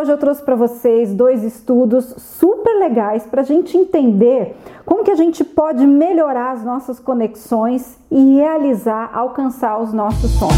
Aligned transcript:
hoje 0.00 0.12
eu 0.12 0.16
trouxe 0.16 0.42
para 0.42 0.56
vocês 0.56 1.12
dois 1.12 1.44
estudos 1.44 2.14
super 2.16 2.72
legais 2.78 3.26
para 3.26 3.42
a 3.42 3.44
gente 3.44 3.76
entender 3.76 4.56
como 4.86 5.04
que 5.04 5.10
a 5.10 5.14
gente 5.14 5.44
pode 5.44 5.86
melhorar 5.86 6.52
as 6.52 6.64
nossas 6.64 6.98
conexões 6.98 7.98
e 8.10 8.36
realizar, 8.36 9.10
alcançar 9.12 9.78
os 9.78 9.92
nossos 9.92 10.30
sonhos. 10.30 10.56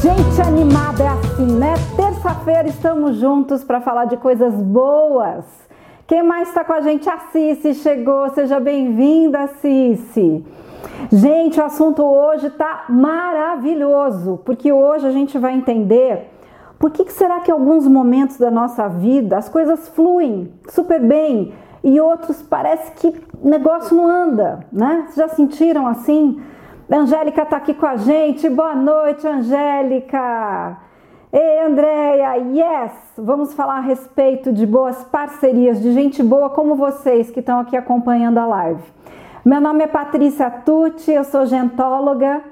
Gente 0.00 0.40
animada 0.40 1.02
é 1.02 1.08
assim, 1.08 1.58
né? 1.58 1.74
Terça-feira 1.96 2.68
estamos 2.68 3.16
juntos 3.16 3.62
para 3.62 3.82
falar 3.82 4.06
de 4.06 4.16
coisas 4.16 4.54
boas. 4.54 5.44
Quem 6.06 6.22
mais 6.22 6.48
está 6.48 6.64
com 6.64 6.72
a 6.72 6.80
gente? 6.80 7.10
A 7.10 7.18
Cici 7.30 7.74
chegou, 7.74 8.30
seja 8.30 8.58
bem-vinda, 8.58 9.48
Cici. 9.60 10.42
Gente, 11.10 11.60
o 11.60 11.64
assunto 11.64 12.02
hoje 12.02 12.50
tá 12.50 12.84
maravilhoso, 12.88 14.40
porque 14.44 14.72
hoje 14.72 15.06
a 15.06 15.12
gente 15.12 15.38
vai 15.38 15.54
entender 15.54 16.30
por 16.78 16.90
que, 16.90 17.04
que 17.04 17.12
será 17.12 17.40
que 17.40 17.50
alguns 17.50 17.86
momentos 17.86 18.36
da 18.38 18.50
nossa 18.50 18.88
vida 18.88 19.38
as 19.38 19.48
coisas 19.48 19.88
fluem 19.88 20.52
super 20.68 21.00
bem 21.00 21.54
e 21.82 22.00
outros 22.00 22.42
parece 22.42 22.92
que 22.92 23.08
o 23.42 23.48
negócio 23.48 23.96
não 23.96 24.08
anda, 24.08 24.60
né? 24.72 25.04
Vocês 25.06 25.16
já 25.16 25.28
sentiram 25.28 25.86
assim? 25.86 26.40
A 26.90 26.96
Angélica 26.96 27.44
tá 27.46 27.56
aqui 27.56 27.74
com 27.74 27.86
a 27.86 27.96
gente. 27.96 28.48
Boa 28.48 28.74
noite, 28.74 29.26
Angélica. 29.26 30.78
Ei, 31.32 31.60
Andréia, 31.60 32.36
yes! 32.36 32.92
Vamos 33.18 33.52
falar 33.52 33.78
a 33.78 33.80
respeito 33.80 34.52
de 34.52 34.64
boas 34.66 35.04
parcerias, 35.04 35.80
de 35.80 35.92
gente 35.92 36.22
boa 36.22 36.48
como 36.50 36.74
vocês 36.76 37.30
que 37.30 37.40
estão 37.40 37.60
aqui 37.60 37.76
acompanhando 37.76 38.38
a 38.38 38.46
live. 38.46 38.82
Meu 39.46 39.60
nome 39.60 39.84
é 39.84 39.86
Patrícia 39.86 40.50
Tucci, 40.50 41.12
eu 41.12 41.22
sou 41.22 41.46
gentóloga. 41.46 42.42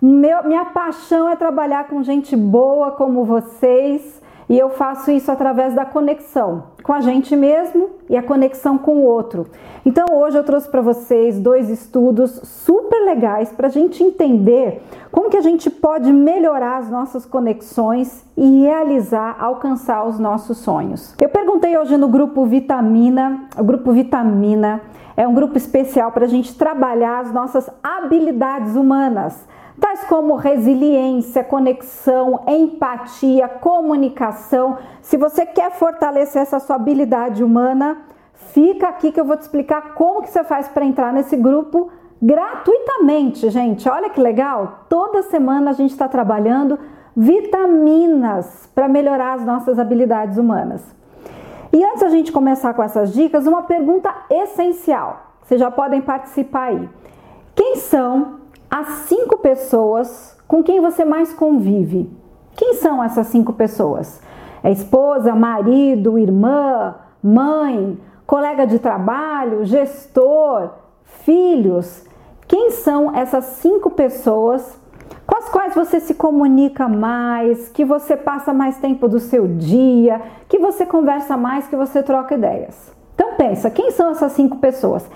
Meu, 0.00 0.42
minha 0.44 0.64
paixão 0.64 1.28
é 1.28 1.36
trabalhar 1.36 1.86
com 1.86 2.02
gente 2.02 2.34
boa 2.34 2.92
como 2.92 3.26
vocês 3.26 4.22
e 4.48 4.58
eu 4.58 4.70
faço 4.70 5.10
isso 5.10 5.30
através 5.30 5.74
da 5.74 5.84
conexão 5.84 6.62
com 6.82 6.94
a 6.94 7.02
gente 7.02 7.36
mesmo 7.36 7.90
e 8.08 8.16
a 8.16 8.22
conexão 8.22 8.78
com 8.78 8.96
o 8.96 9.04
outro. 9.04 9.48
Então 9.84 10.06
hoje 10.12 10.38
eu 10.38 10.42
trouxe 10.42 10.66
para 10.70 10.80
vocês 10.80 11.38
dois 11.38 11.68
estudos 11.68 12.40
super 12.42 13.04
legais 13.04 13.52
para 13.52 13.66
a 13.66 13.70
gente 13.70 14.02
entender 14.02 14.82
como 15.12 15.28
que 15.28 15.36
a 15.36 15.42
gente 15.42 15.68
pode 15.68 16.10
melhorar 16.10 16.78
as 16.78 16.88
nossas 16.88 17.26
conexões 17.26 18.24
e 18.34 18.62
realizar, 18.62 19.36
alcançar 19.38 20.06
os 20.06 20.18
nossos 20.18 20.56
sonhos. 20.56 21.14
Eu 21.20 21.28
perguntei 21.28 21.76
hoje 21.76 21.98
no 21.98 22.08
grupo 22.08 22.46
Vitamina, 22.46 23.44
o 23.58 23.62
grupo 23.62 23.92
Vitamina 23.92 24.80
é 25.16 25.26
um 25.26 25.34
grupo 25.34 25.56
especial 25.56 26.12
para 26.12 26.24
a 26.24 26.28
gente 26.28 26.56
trabalhar 26.56 27.20
as 27.20 27.32
nossas 27.32 27.68
habilidades 27.82 28.76
humanas, 28.76 29.46
tais 29.80 30.04
como 30.04 30.36
resiliência, 30.36 31.42
conexão, 31.42 32.40
empatia, 32.46 33.48
comunicação. 33.48 34.78
Se 35.02 35.16
você 35.16 35.46
quer 35.46 35.72
fortalecer 35.72 36.42
essa 36.42 36.60
sua 36.60 36.76
habilidade 36.76 37.42
humana, 37.42 37.98
fica 38.52 38.88
aqui 38.88 39.10
que 39.10 39.20
eu 39.20 39.24
vou 39.24 39.36
te 39.36 39.42
explicar 39.42 39.94
como 39.94 40.22
que 40.22 40.30
você 40.30 40.44
faz 40.44 40.68
para 40.68 40.84
entrar 40.84 41.12
nesse 41.12 41.36
grupo 41.36 41.90
gratuitamente, 42.22 43.48
gente. 43.50 43.88
Olha 43.88 44.10
que 44.10 44.20
legal! 44.20 44.84
Toda 44.88 45.22
semana 45.22 45.70
a 45.70 45.74
gente 45.74 45.90
está 45.90 46.06
trabalhando 46.08 46.78
vitaminas 47.16 48.68
para 48.74 48.88
melhorar 48.88 49.34
as 49.34 49.44
nossas 49.44 49.78
habilidades 49.78 50.36
humanas. 50.36 50.99
E 51.72 51.84
antes 51.84 52.02
a 52.02 52.08
gente 52.08 52.32
começar 52.32 52.74
com 52.74 52.82
essas 52.82 53.12
dicas, 53.12 53.46
uma 53.46 53.62
pergunta 53.62 54.12
essencial. 54.28 55.34
Vocês 55.42 55.60
já 55.60 55.70
podem 55.70 56.00
participar 56.00 56.68
aí. 56.68 56.88
Quem 57.54 57.76
são 57.76 58.40
as 58.70 58.88
cinco 59.08 59.38
pessoas 59.38 60.36
com 60.48 60.62
quem 60.62 60.80
você 60.80 61.04
mais 61.04 61.32
convive? 61.32 62.10
Quem 62.56 62.74
são 62.74 63.02
essas 63.02 63.28
cinco 63.28 63.52
pessoas? 63.52 64.20
É 64.62 64.70
esposa, 64.70 65.34
marido, 65.34 66.18
irmã, 66.18 66.96
mãe, 67.22 67.98
colega 68.26 68.66
de 68.66 68.78
trabalho, 68.78 69.64
gestor, 69.64 70.70
filhos? 71.04 72.04
Quem 72.48 72.70
são 72.70 73.14
essas 73.14 73.44
cinco 73.44 73.90
pessoas 73.90 74.79
com 75.30 75.38
as 75.38 75.48
quais 75.48 75.74
você 75.76 76.00
se 76.00 76.14
comunica 76.14 76.88
mais, 76.88 77.68
que 77.68 77.84
você 77.84 78.16
passa 78.16 78.52
mais 78.52 78.78
tempo 78.78 79.06
do 79.06 79.20
seu 79.20 79.46
dia, 79.46 80.20
que 80.48 80.58
você 80.58 80.84
conversa 80.84 81.36
mais, 81.36 81.68
que 81.68 81.76
você 81.76 82.02
troca 82.02 82.34
ideias. 82.34 82.92
Então 83.14 83.34
pensa, 83.36 83.70
quem 83.70 83.92
são 83.92 84.10
essas 84.10 84.32
cinco 84.32 84.58
pessoas? 84.58 85.08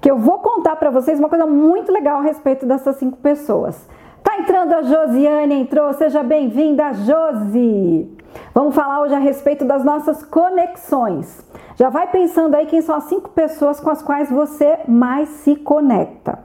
Que 0.00 0.10
eu 0.10 0.16
vou 0.16 0.38
contar 0.38 0.76
para 0.76 0.88
vocês 0.88 1.18
uma 1.18 1.28
coisa 1.28 1.46
muito 1.46 1.92
legal 1.92 2.20
a 2.20 2.22
respeito 2.22 2.64
dessas 2.64 2.96
cinco 2.96 3.18
pessoas. 3.18 3.86
Tá 4.22 4.38
entrando 4.38 4.72
a 4.72 4.82
Josiane, 4.82 5.60
entrou, 5.60 5.92
seja 5.92 6.22
bem-vinda, 6.22 6.94
Josi! 6.94 8.16
Vamos 8.54 8.74
falar 8.74 9.02
hoje 9.02 9.14
a 9.14 9.18
respeito 9.18 9.66
das 9.66 9.84
nossas 9.84 10.22
conexões. 10.22 11.46
Já 11.76 11.90
vai 11.90 12.06
pensando 12.06 12.54
aí 12.54 12.64
quem 12.64 12.80
são 12.80 12.96
as 12.96 13.04
cinco 13.04 13.28
pessoas 13.30 13.80
com 13.80 13.90
as 13.90 14.00
quais 14.00 14.30
você 14.30 14.78
mais 14.88 15.28
se 15.28 15.56
conecta. 15.56 16.38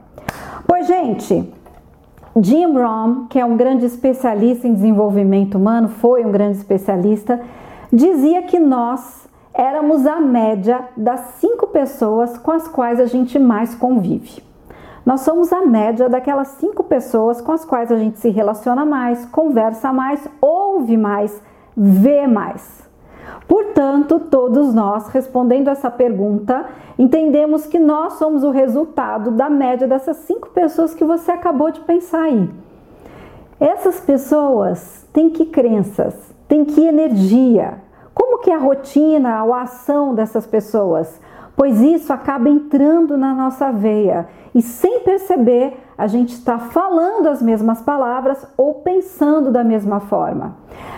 Pois, 0.66 0.86
gente, 0.86 1.52
Jim 2.40 2.72
Rohn, 2.76 3.26
que 3.28 3.38
é 3.38 3.44
um 3.44 3.56
grande 3.56 3.86
especialista 3.86 4.66
em 4.66 4.74
desenvolvimento 4.74 5.56
humano, 5.56 5.88
foi 5.88 6.24
um 6.24 6.32
grande 6.32 6.58
especialista, 6.58 7.40
dizia 7.92 8.42
que 8.42 8.58
nós 8.58 9.28
éramos 9.54 10.04
a 10.04 10.20
média 10.20 10.80
das 10.96 11.20
cinco 11.38 11.68
pessoas 11.68 12.36
com 12.36 12.50
as 12.50 12.66
quais 12.66 12.98
a 12.98 13.06
gente 13.06 13.38
mais 13.38 13.76
convive. 13.76 14.42
Nós 15.06 15.20
somos 15.20 15.52
a 15.52 15.64
média 15.64 16.08
daquelas 16.08 16.48
cinco 16.58 16.82
pessoas 16.82 17.40
com 17.40 17.52
as 17.52 17.64
quais 17.64 17.92
a 17.92 17.96
gente 17.96 18.18
se 18.18 18.30
relaciona 18.30 18.84
mais, 18.84 19.24
conversa 19.26 19.92
mais, 19.92 20.26
ouve 20.40 20.96
mais, 20.96 21.40
vê 21.76 22.26
mais. 22.26 22.83
Portanto, 23.46 24.18
todos 24.18 24.72
nós, 24.72 25.08
respondendo 25.08 25.68
essa 25.68 25.90
pergunta, 25.90 26.66
entendemos 26.98 27.66
que 27.66 27.78
nós 27.78 28.14
somos 28.14 28.42
o 28.42 28.50
resultado 28.50 29.30
da 29.30 29.50
média 29.50 29.86
dessas 29.86 30.16
cinco 30.18 30.48
pessoas 30.50 30.94
que 30.94 31.04
você 31.04 31.30
acabou 31.30 31.70
de 31.70 31.80
pensar 31.80 32.22
aí. 32.22 32.50
Essas 33.60 34.00
pessoas 34.00 35.06
têm 35.12 35.30
que 35.30 35.46
crenças, 35.46 36.14
têm 36.48 36.64
que 36.64 36.84
energia. 36.84 37.82
Como 38.14 38.38
que 38.38 38.50
é 38.50 38.54
a 38.54 38.58
rotina, 38.58 39.40
a 39.40 39.62
ação 39.62 40.14
dessas 40.14 40.46
pessoas? 40.46 41.20
Pois 41.56 41.80
isso 41.80 42.12
acaba 42.12 42.48
entrando 42.48 43.16
na 43.16 43.32
nossa 43.34 43.70
veia 43.70 44.26
e 44.54 44.60
sem 44.62 45.00
perceber 45.00 45.78
a 45.96 46.06
gente 46.06 46.34
está 46.34 46.58
falando 46.58 47.28
as 47.28 47.40
mesmas 47.40 47.80
palavras 47.80 48.46
ou 48.56 48.74
pensando 48.74 49.50
da 49.50 49.62
mesma 49.62 50.00
forma. 50.00 50.56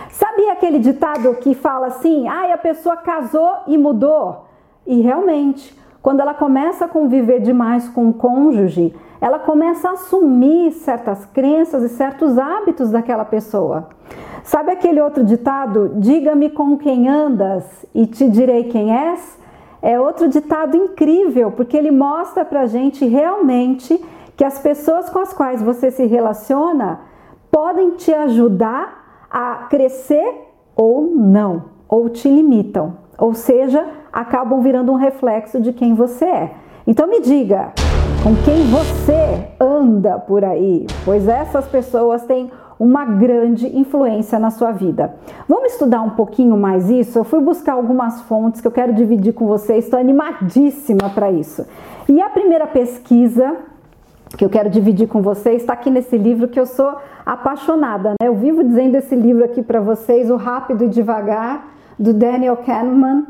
Sabia 0.09 0.53
aquele 0.53 0.79
ditado 0.79 1.35
que 1.35 1.53
fala 1.53 1.87
assim: 1.87 2.27
ai, 2.27 2.51
ah, 2.51 2.55
a 2.55 2.57
pessoa 2.57 2.97
casou 2.97 3.51
e 3.67 3.77
mudou? 3.77 4.45
E 4.85 5.01
realmente, 5.01 5.77
quando 6.01 6.21
ela 6.21 6.33
começa 6.33 6.85
a 6.85 6.87
conviver 6.87 7.39
demais 7.41 7.87
com 7.89 8.09
o 8.09 8.13
cônjuge, 8.13 8.95
ela 9.19 9.39
começa 9.39 9.89
a 9.89 9.93
assumir 9.93 10.71
certas 10.71 11.25
crenças 11.25 11.83
e 11.83 11.89
certos 11.89 12.37
hábitos 12.37 12.91
daquela 12.91 13.25
pessoa. 13.25 13.89
Sabe 14.43 14.71
aquele 14.71 15.01
outro 15.01 15.23
ditado? 15.23 15.93
Diga-me 15.97 16.49
com 16.49 16.77
quem 16.77 17.07
andas 17.09 17.85
e 17.93 18.05
te 18.05 18.29
direi 18.29 18.65
quem 18.65 18.95
és? 18.95 19.37
É 19.81 19.99
outro 19.99 20.29
ditado 20.29 20.77
incrível, 20.77 21.51
porque 21.51 21.75
ele 21.75 21.91
mostra 21.91 22.45
pra 22.45 22.65
gente 22.65 23.05
realmente 23.05 24.01
que 24.37 24.43
as 24.45 24.59
pessoas 24.59 25.09
com 25.09 25.17
as 25.17 25.33
quais 25.33 25.63
você 25.63 25.89
se 25.89 26.05
relaciona 26.05 26.99
podem 27.51 27.91
te 27.91 28.13
ajudar 28.13 29.25
a 29.29 29.65
crescer 29.67 30.45
ou 30.75 31.07
não, 31.07 31.63
ou 31.89 32.07
te 32.07 32.29
limitam, 32.29 32.97
ou 33.17 33.33
seja, 33.33 33.83
acabam 34.13 34.61
virando 34.61 34.91
um 34.91 34.95
reflexo 34.95 35.59
de 35.59 35.73
quem 35.73 35.95
você 35.95 36.25
é. 36.25 36.53
Então 36.85 37.07
me 37.07 37.19
diga, 37.19 37.73
com 38.23 38.35
quem 38.45 38.67
você 38.67 39.47
anda 39.59 40.19
por 40.19 40.45
aí? 40.45 40.85
Pois 41.03 41.27
essas 41.27 41.67
pessoas 41.67 42.23
têm 42.25 42.51
uma 42.79 43.05
grande 43.05 43.75
influência 43.75 44.37
na 44.37 44.51
sua 44.51 44.71
vida. 44.71 45.15
Vamos 45.49 45.73
estudar 45.73 46.01
um 46.01 46.11
pouquinho 46.11 46.55
mais 46.55 46.91
isso? 46.91 47.17
Eu 47.17 47.23
fui 47.23 47.39
buscar 47.39 47.73
algumas 47.73 48.21
fontes 48.21 48.61
que 48.61 48.67
eu 48.67 48.71
quero 48.71 48.93
dividir 48.93 49.33
com 49.33 49.47
vocês, 49.47 49.85
estou 49.85 49.99
animadíssima 49.99 51.09
para 51.09 51.31
isso. 51.31 51.65
E 52.07 52.21
a 52.21 52.29
primeira 52.29 52.67
pesquisa 52.67 53.57
que 54.35 54.43
eu 54.43 54.49
quero 54.49 54.69
dividir 54.69 55.07
com 55.07 55.21
vocês 55.21 55.61
está 55.61 55.73
aqui 55.73 55.89
nesse 55.89 56.17
livro 56.17 56.47
que 56.47 56.59
eu 56.59 56.65
sou 56.65 56.95
apaixonada. 57.25 58.09
Né? 58.09 58.27
Eu 58.27 58.35
vivo 58.35 58.63
dizendo 58.63 58.95
esse 58.95 59.15
livro 59.15 59.43
aqui 59.43 59.61
para 59.61 59.79
vocês, 59.79 60.29
O 60.29 60.35
Rápido 60.35 60.85
e 60.85 60.89
Devagar, 60.89 61.67
do 61.97 62.13
Daniel 62.13 62.57
Kahneman. 62.57 63.25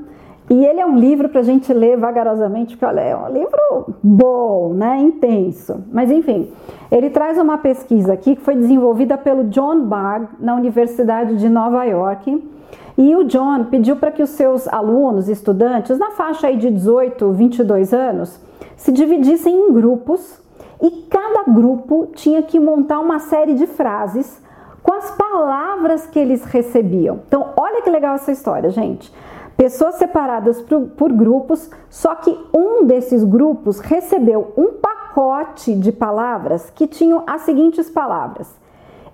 E 0.50 0.66
ele 0.66 0.80
é 0.80 0.86
um 0.86 0.98
livro 0.98 1.28
para 1.28 1.42
a 1.42 1.44
gente 1.44 1.74
ler 1.74 1.98
vagarosamente, 1.98 2.78
porque 2.78 2.86
olha, 2.86 3.02
é 3.02 3.16
um 3.16 3.30
livro 3.30 3.94
bom, 4.02 4.74
né? 4.74 4.98
intenso. 4.98 5.84
Mas 5.92 6.10
enfim, 6.10 6.50
ele 6.90 7.10
traz 7.10 7.38
uma 7.38 7.58
pesquisa 7.58 8.14
aqui 8.14 8.36
que 8.36 8.42
foi 8.42 8.56
desenvolvida 8.56 9.18
pelo 9.18 9.44
John 9.46 9.82
Barg 9.82 10.30
na 10.40 10.56
Universidade 10.56 11.36
de 11.36 11.50
Nova 11.50 11.84
York. 11.84 12.42
E 12.98 13.16
o 13.16 13.26
John 13.26 13.66
pediu 13.66 13.98
para 13.98 14.10
que 14.10 14.24
os 14.24 14.32
seus 14.32 14.68
alunos, 14.70 15.28
estudantes, 15.30 16.00
na 16.00 16.12
faixa 16.12 16.48
aí 16.48 16.58
de 16.58 16.72
18, 16.72 17.32
22 17.32 17.94
anos, 17.94 18.42
se 18.76 18.92
dividissem 18.92 19.54
em 19.54 19.74
grupos 19.74 20.42
e 20.82 21.08
cada 21.10 21.44
grupo 21.44 22.08
tinha 22.14 22.44
que 22.44 22.60
montar 22.60 23.00
uma 23.00 23.20
série 23.20 23.54
de 23.54 23.66
frases 23.66 24.42
com 24.84 24.94
as 24.94 25.12
palavras 25.12 26.08
que 26.08 26.18
eles 26.18 26.44
recebiam. 26.46 27.20
Então, 27.28 27.54
olha 27.58 27.82
que 27.82 27.90
legal 27.90 28.16
essa 28.16 28.32
história, 28.32 28.70
gente. 28.70 29.12
Pessoas 29.58 29.96
separadas 29.96 30.62
por, 30.62 30.82
por 30.90 31.12
grupos, 31.12 31.70
só 31.90 32.14
que 32.16 32.38
um 32.54 32.86
desses 32.86 33.24
grupos 33.24 33.80
recebeu 33.80 34.54
um 34.56 34.74
pacote 34.74 35.74
de 35.74 35.92
palavras 35.92 36.70
que 36.70 36.86
tinham 36.86 37.24
as 37.26 37.42
seguintes 37.42 37.90
palavras: 37.90 38.48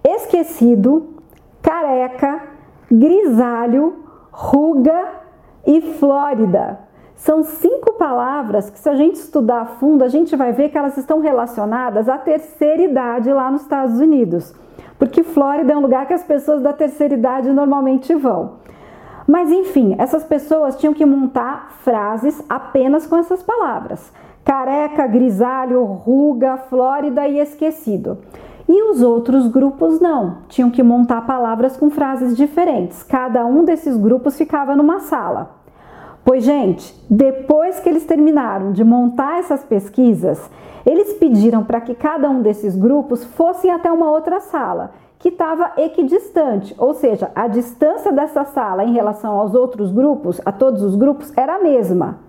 esquecido, 0.03 1.15
careca, 1.61 2.43
grisalho, 2.91 4.03
ruga 4.31 5.13
e 5.65 5.81
flórida. 5.97 6.79
São 7.15 7.43
cinco 7.43 7.93
palavras 7.93 8.69
que, 8.69 8.79
se 8.79 8.89
a 8.89 8.95
gente 8.95 9.15
estudar 9.15 9.61
a 9.61 9.65
fundo, 9.65 10.03
a 10.03 10.07
gente 10.07 10.35
vai 10.35 10.51
ver 10.51 10.69
que 10.69 10.77
elas 10.77 10.97
estão 10.97 11.19
relacionadas 11.19 12.09
à 12.09 12.17
terceira 12.17 12.81
idade 12.81 13.31
lá 13.31 13.49
nos 13.49 13.61
Estados 13.61 13.99
Unidos. 13.99 14.53
Porque 14.99 15.23
Flórida 15.23 15.73
é 15.73 15.77
um 15.77 15.81
lugar 15.81 16.05
que 16.05 16.13
as 16.13 16.23
pessoas 16.23 16.61
da 16.61 16.73
terceira 16.73 17.13
idade 17.13 17.49
normalmente 17.51 18.13
vão. 18.13 18.63
Mas 19.27 19.51
enfim, 19.51 19.95
essas 19.97 20.23
pessoas 20.23 20.75
tinham 20.75 20.93
que 20.93 21.05
montar 21.05 21.77
frases 21.83 22.43
apenas 22.49 23.07
com 23.07 23.15
essas 23.17 23.41
palavras: 23.41 24.11
careca, 24.43 25.07
grisalho, 25.07 25.83
ruga, 25.83 26.57
Flórida 26.57 27.27
e 27.27 27.39
esquecido. 27.39 28.17
E 28.67 28.89
os 28.89 29.01
outros 29.01 29.47
grupos 29.47 29.99
não, 29.99 30.37
tinham 30.47 30.69
que 30.69 30.81
montar 30.81 31.21
palavras 31.25 31.75
com 31.75 31.89
frases 31.89 32.35
diferentes. 32.35 33.03
Cada 33.03 33.45
um 33.45 33.63
desses 33.65 33.97
grupos 33.97 34.37
ficava 34.37 34.75
numa 34.75 34.99
sala. 34.99 35.62
Pois, 36.25 36.45
gente, 36.45 36.95
depois 37.09 37.81
que 37.81 37.89
eles 37.89 38.05
terminaram 38.05 38.71
de 38.71 38.81
montar 38.81 39.39
essas 39.39 39.61
pesquisas, 39.65 40.49
eles 40.85 41.13
pediram 41.13 41.65
para 41.65 41.81
que 41.81 41.93
cada 41.93 42.29
um 42.29 42.41
desses 42.41 42.77
grupos 42.77 43.25
fosse 43.25 43.69
até 43.69 43.91
uma 43.91 44.09
outra 44.09 44.39
sala, 44.39 44.91
que 45.19 45.27
estava 45.27 45.73
equidistante, 45.77 46.73
ou 46.77 46.93
seja, 46.93 47.29
a 47.35 47.47
distância 47.47 48.11
dessa 48.11 48.45
sala 48.45 48.85
em 48.85 48.93
relação 48.93 49.37
aos 49.37 49.53
outros 49.53 49.91
grupos, 49.91 50.39
a 50.45 50.51
todos 50.51 50.81
os 50.81 50.95
grupos, 50.95 51.31
era 51.35 51.55
a 51.55 51.63
mesma. 51.63 52.19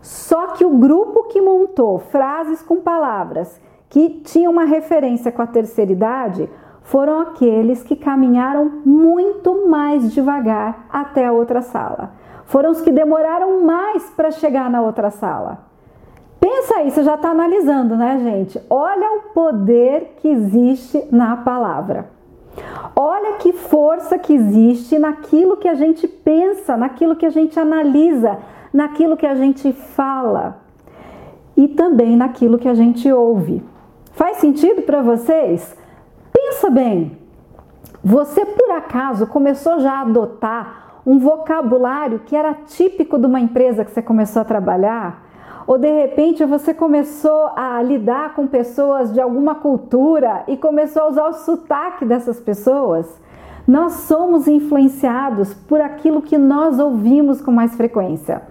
Só 0.00 0.48
que 0.48 0.64
o 0.64 0.76
grupo 0.78 1.24
que 1.24 1.40
montou 1.40 1.98
frases 1.98 2.62
com 2.62 2.76
palavras 2.76 3.60
que 3.88 4.10
tinham 4.24 4.52
uma 4.52 4.64
referência 4.64 5.32
com 5.32 5.42
a 5.42 5.46
terceira 5.46 5.90
idade 5.90 6.48
foram 6.82 7.20
aqueles 7.20 7.82
que 7.82 7.96
caminharam 7.96 8.80
muito 8.84 9.68
mais 9.68 10.12
devagar 10.12 10.86
até 10.88 11.26
a 11.26 11.32
outra 11.32 11.62
sala 11.62 12.23
foram 12.46 12.70
os 12.70 12.80
que 12.80 12.90
demoraram 12.90 13.64
mais 13.64 14.04
para 14.10 14.30
chegar 14.30 14.70
na 14.70 14.80
outra 14.82 15.10
sala. 15.10 15.58
Pensa 16.40 16.76
aí, 16.76 16.90
você 16.90 17.02
já 17.02 17.14
está 17.14 17.30
analisando, 17.30 17.96
né, 17.96 18.20
gente? 18.22 18.60
Olha 18.68 19.18
o 19.18 19.32
poder 19.32 20.16
que 20.18 20.28
existe 20.28 21.02
na 21.10 21.38
palavra. 21.38 22.10
Olha 22.94 23.38
que 23.38 23.52
força 23.52 24.18
que 24.18 24.34
existe 24.34 24.98
naquilo 24.98 25.56
que 25.56 25.68
a 25.68 25.74
gente 25.74 26.06
pensa, 26.06 26.76
naquilo 26.76 27.16
que 27.16 27.26
a 27.26 27.30
gente 27.30 27.58
analisa, 27.58 28.38
naquilo 28.72 29.16
que 29.16 29.26
a 29.26 29.34
gente 29.34 29.72
fala 29.72 30.58
e 31.56 31.68
também 31.68 32.16
naquilo 32.16 32.58
que 32.58 32.68
a 32.68 32.74
gente 32.74 33.10
ouve. 33.10 33.62
Faz 34.12 34.36
sentido 34.36 34.82
para 34.82 35.02
vocês? 35.02 35.76
Pensa 36.32 36.70
bem. 36.70 37.18
Você 38.02 38.44
por 38.44 38.70
acaso 38.72 39.26
começou 39.26 39.80
já 39.80 39.92
a 39.92 40.02
adotar 40.02 40.83
um 41.06 41.18
vocabulário 41.18 42.20
que 42.20 42.34
era 42.34 42.54
típico 42.54 43.18
de 43.18 43.26
uma 43.26 43.40
empresa 43.40 43.84
que 43.84 43.90
você 43.90 44.02
começou 44.02 44.42
a 44.42 44.44
trabalhar? 44.44 45.22
Ou 45.66 45.78
de 45.78 45.90
repente 45.90 46.44
você 46.44 46.74
começou 46.74 47.50
a 47.56 47.80
lidar 47.82 48.34
com 48.34 48.46
pessoas 48.46 49.12
de 49.12 49.20
alguma 49.20 49.54
cultura 49.54 50.44
e 50.46 50.56
começou 50.56 51.02
a 51.02 51.08
usar 51.08 51.28
o 51.28 51.32
sotaque 51.32 52.04
dessas 52.04 52.38
pessoas? 52.38 53.20
Nós 53.66 53.92
somos 53.92 54.46
influenciados 54.46 55.54
por 55.54 55.80
aquilo 55.80 56.20
que 56.20 56.36
nós 56.36 56.78
ouvimos 56.78 57.40
com 57.40 57.50
mais 57.50 57.74
frequência. 57.74 58.42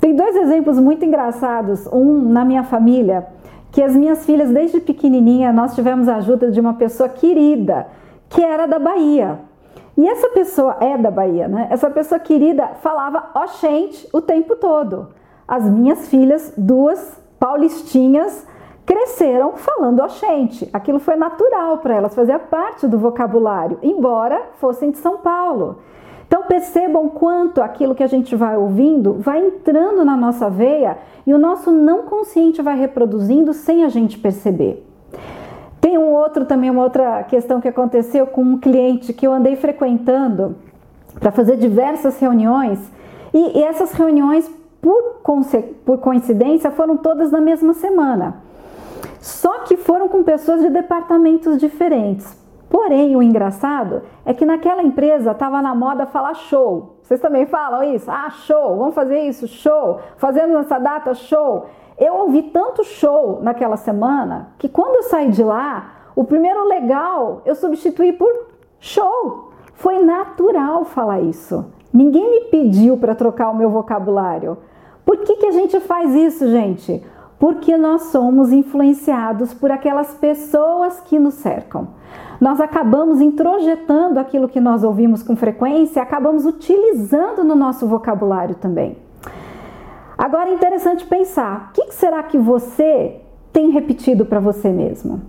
Tem 0.00 0.14
dois 0.14 0.34
exemplos 0.34 0.80
muito 0.80 1.04
engraçados. 1.04 1.86
Um 1.92 2.32
na 2.32 2.44
minha 2.44 2.64
família, 2.64 3.26
que 3.70 3.82
as 3.82 3.94
minhas 3.94 4.24
filhas, 4.26 4.50
desde 4.50 4.80
pequenininha, 4.80 5.52
nós 5.52 5.74
tivemos 5.74 6.08
a 6.08 6.16
ajuda 6.16 6.50
de 6.50 6.60
uma 6.60 6.74
pessoa 6.74 7.08
querida, 7.08 7.86
que 8.28 8.42
era 8.42 8.66
da 8.66 8.80
Bahia. 8.80 9.38
E 9.98 10.08
essa 10.08 10.28
pessoa 10.28 10.76
é 10.78 10.96
da 10.96 11.10
Bahia, 11.10 11.48
né? 11.48 11.66
Essa 11.70 11.90
pessoa 11.90 12.20
querida 12.20 12.68
falava 12.80 13.30
oxente 13.34 14.08
o 14.12 14.22
tempo 14.22 14.54
todo. 14.54 15.08
As 15.46 15.64
minhas 15.64 16.06
filhas, 16.06 16.54
duas 16.56 17.20
paulistinhas, 17.36 18.46
cresceram 18.86 19.54
falando 19.56 20.00
oxente. 20.00 20.70
Aquilo 20.72 21.00
foi 21.00 21.16
natural 21.16 21.78
para 21.78 21.96
elas, 21.96 22.14
fazia 22.14 22.38
parte 22.38 22.86
do 22.86 22.96
vocabulário, 22.96 23.80
embora 23.82 24.50
fossem 24.60 24.92
de 24.92 24.98
São 24.98 25.18
Paulo. 25.18 25.80
Então 26.28 26.44
percebam 26.44 27.08
quanto 27.08 27.60
aquilo 27.60 27.94
que 27.96 28.04
a 28.04 28.06
gente 28.06 28.36
vai 28.36 28.56
ouvindo 28.56 29.14
vai 29.14 29.44
entrando 29.44 30.04
na 30.04 30.16
nossa 30.16 30.48
veia 30.48 30.96
e 31.26 31.34
o 31.34 31.38
nosso 31.38 31.72
não 31.72 32.04
consciente 32.04 32.62
vai 32.62 32.78
reproduzindo 32.78 33.52
sem 33.52 33.82
a 33.82 33.88
gente 33.88 34.16
perceber. 34.16 34.86
Tem 35.88 35.96
um 35.96 36.12
outro 36.12 36.44
também, 36.44 36.68
uma 36.68 36.82
outra 36.82 37.22
questão 37.22 37.62
que 37.62 37.68
aconteceu 37.68 38.26
com 38.26 38.42
um 38.42 38.58
cliente 38.58 39.14
que 39.14 39.26
eu 39.26 39.32
andei 39.32 39.56
frequentando 39.56 40.54
para 41.18 41.32
fazer 41.32 41.56
diversas 41.56 42.20
reuniões 42.20 42.78
e, 43.32 43.58
e 43.58 43.64
essas 43.64 43.92
reuniões, 43.92 44.46
por, 44.82 45.22
por 45.86 45.96
coincidência, 45.96 46.70
foram 46.70 46.98
todas 46.98 47.30
na 47.30 47.40
mesma 47.40 47.72
semana. 47.72 48.36
Só 49.18 49.60
que 49.60 49.78
foram 49.78 50.08
com 50.08 50.22
pessoas 50.22 50.60
de 50.60 50.68
departamentos 50.68 51.56
diferentes. 51.56 52.36
Porém, 52.68 53.16
o 53.16 53.22
engraçado 53.22 54.02
é 54.26 54.34
que 54.34 54.44
naquela 54.44 54.82
empresa 54.82 55.30
estava 55.30 55.62
na 55.62 55.74
moda 55.74 56.04
falar 56.04 56.34
show. 56.34 56.98
Vocês 57.02 57.18
também 57.18 57.46
falam 57.46 57.82
isso? 57.94 58.10
Ah, 58.10 58.28
show, 58.28 58.76
vamos 58.76 58.94
fazer 58.94 59.20
isso, 59.20 59.48
show. 59.48 60.00
Fazendo 60.18 60.52
nessa 60.52 60.78
data, 60.78 61.14
show. 61.14 61.64
Eu 61.98 62.14
ouvi 62.14 62.42
tanto 62.44 62.84
show 62.84 63.40
naquela 63.42 63.76
semana 63.76 64.50
que 64.56 64.68
quando 64.68 64.96
eu 64.96 65.02
saí 65.04 65.30
de 65.30 65.42
lá, 65.42 65.94
o 66.14 66.22
primeiro 66.22 66.64
legal 66.64 67.42
eu 67.44 67.56
substituí 67.56 68.12
por 68.12 68.30
show. 68.78 69.50
Foi 69.74 70.02
natural 70.02 70.84
falar 70.84 71.20
isso. 71.20 71.66
Ninguém 71.92 72.30
me 72.30 72.40
pediu 72.50 72.96
para 72.96 73.14
trocar 73.14 73.50
o 73.50 73.56
meu 73.56 73.70
vocabulário. 73.70 74.58
Por 75.04 75.18
que, 75.18 75.36
que 75.36 75.46
a 75.46 75.52
gente 75.52 75.80
faz 75.80 76.14
isso, 76.14 76.48
gente? 76.48 77.02
Porque 77.38 77.76
nós 77.76 78.02
somos 78.02 78.52
influenciados 78.52 79.54
por 79.54 79.70
aquelas 79.70 80.14
pessoas 80.14 81.00
que 81.00 81.18
nos 81.18 81.34
cercam. 81.34 81.88
Nós 82.40 82.60
acabamos 82.60 83.20
introjetando 83.20 84.20
aquilo 84.20 84.48
que 84.48 84.60
nós 84.60 84.84
ouvimos 84.84 85.22
com 85.22 85.34
frequência, 85.34 86.02
acabamos 86.02 86.46
utilizando 86.46 87.42
no 87.42 87.56
nosso 87.56 87.86
vocabulário 87.86 88.54
também. 88.54 89.07
Agora 90.18 90.50
é 90.50 90.54
interessante 90.54 91.06
pensar: 91.06 91.70
o 91.70 91.72
que 91.72 91.94
será 91.94 92.24
que 92.24 92.36
você 92.36 93.20
tem 93.52 93.70
repetido 93.70 94.26
para 94.26 94.40
você 94.40 94.68
mesmo? 94.68 95.22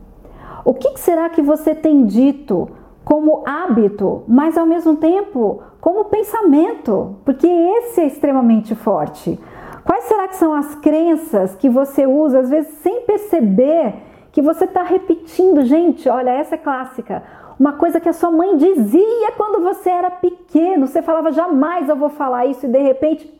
O 0.65 0.73
que 0.73 0.99
será 0.99 1.29
que 1.29 1.43
você 1.43 1.75
tem 1.75 2.05
dito 2.05 2.67
como 3.05 3.43
hábito, 3.47 4.23
mas 4.27 4.57
ao 4.57 4.65
mesmo 4.65 4.95
tempo 4.95 5.61
como 5.79 6.05
pensamento? 6.05 7.17
Porque 7.23 7.47
esse 7.47 8.01
é 8.01 8.07
extremamente 8.07 8.73
forte. 8.73 9.39
Quais 9.85 10.05
será 10.05 10.27
que 10.27 10.35
são 10.35 10.53
as 10.53 10.73
crenças 10.75 11.55
que 11.55 11.69
você 11.69 12.07
usa, 12.07 12.39
às 12.39 12.49
vezes 12.49 12.73
sem 12.79 13.01
perceber 13.01 13.93
que 14.31 14.41
você 14.41 14.65
está 14.65 14.81
repetindo? 14.81 15.61
Gente, 15.61 16.09
olha, 16.09 16.31
essa 16.31 16.55
é 16.55 16.57
clássica. 16.57 17.23
Uma 17.59 17.73
coisa 17.73 17.99
que 17.99 18.09
a 18.09 18.13
sua 18.13 18.31
mãe 18.31 18.57
dizia 18.57 19.31
quando 19.37 19.61
você 19.63 19.89
era 19.89 20.09
pequeno. 20.09 20.87
Você 20.87 21.01
falava, 21.01 21.31
jamais 21.31 21.89
eu 21.89 21.95
vou 21.95 22.09
falar 22.09 22.45
isso, 22.45 22.65
e 22.65 22.69
de 22.69 22.79
repente 22.79 23.31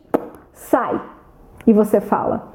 sai 0.52 1.00
e 1.66 1.72
você 1.72 2.00
fala. 2.00 2.52